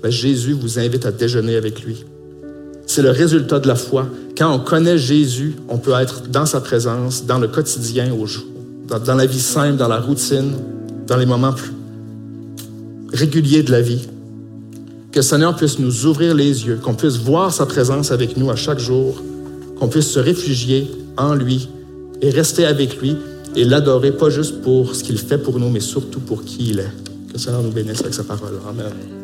Mais 0.02 0.10
Jésus 0.10 0.52
vous 0.52 0.78
invite 0.78 1.06
à 1.06 1.12
déjeuner 1.12 1.56
avec 1.56 1.82
lui. 1.82 2.04
C'est 2.88 3.02
le 3.02 3.10
résultat 3.10 3.60
de 3.60 3.68
la 3.68 3.74
foi. 3.74 4.06
Quand 4.36 4.50
on 4.50 4.58
connaît 4.58 4.96
Jésus, 4.96 5.56
on 5.68 5.76
peut 5.76 5.92
être 6.00 6.22
dans 6.28 6.46
sa 6.46 6.62
présence, 6.62 7.26
dans 7.26 7.38
le 7.38 7.46
quotidien, 7.46 8.12
au 8.14 8.26
jour, 8.26 8.44
dans 8.88 9.14
la 9.14 9.26
vie 9.26 9.38
simple, 9.38 9.76
dans 9.76 9.88
la 9.88 10.00
routine, 10.00 10.54
dans 11.06 11.18
les 11.18 11.26
moments 11.26 11.52
plus 11.52 11.72
réguliers 13.12 13.62
de 13.62 13.70
la 13.70 13.82
vie. 13.82 14.08
Que 15.12 15.18
le 15.18 15.22
Seigneur 15.22 15.54
puisse 15.54 15.78
nous 15.78 16.06
ouvrir 16.06 16.34
les 16.34 16.66
yeux, 16.66 16.78
qu'on 16.82 16.94
puisse 16.94 17.18
voir 17.18 17.52
sa 17.52 17.66
présence 17.66 18.10
avec 18.10 18.38
nous 18.38 18.50
à 18.50 18.56
chaque 18.56 18.78
jour, 18.78 19.22
qu'on 19.78 19.88
puisse 19.88 20.08
se 20.08 20.18
réfugier 20.18 20.90
en 21.18 21.34
lui 21.34 21.68
et 22.22 22.30
rester 22.30 22.64
avec 22.64 23.00
lui 23.00 23.16
et 23.54 23.64
l'adorer, 23.64 24.12
pas 24.12 24.30
juste 24.30 24.62
pour 24.62 24.94
ce 24.94 25.04
qu'il 25.04 25.18
fait 25.18 25.38
pour 25.38 25.58
nous, 25.58 25.68
mais 25.68 25.80
surtout 25.80 26.20
pour 26.20 26.42
qui 26.42 26.70
il 26.70 26.80
est. 26.80 26.92
Que 27.28 27.34
le 27.34 27.38
Seigneur 27.38 27.62
nous 27.62 27.70
bénisse 27.70 28.00
avec 28.00 28.14
sa 28.14 28.24
parole. 28.24 28.54
Amen. 28.66 29.17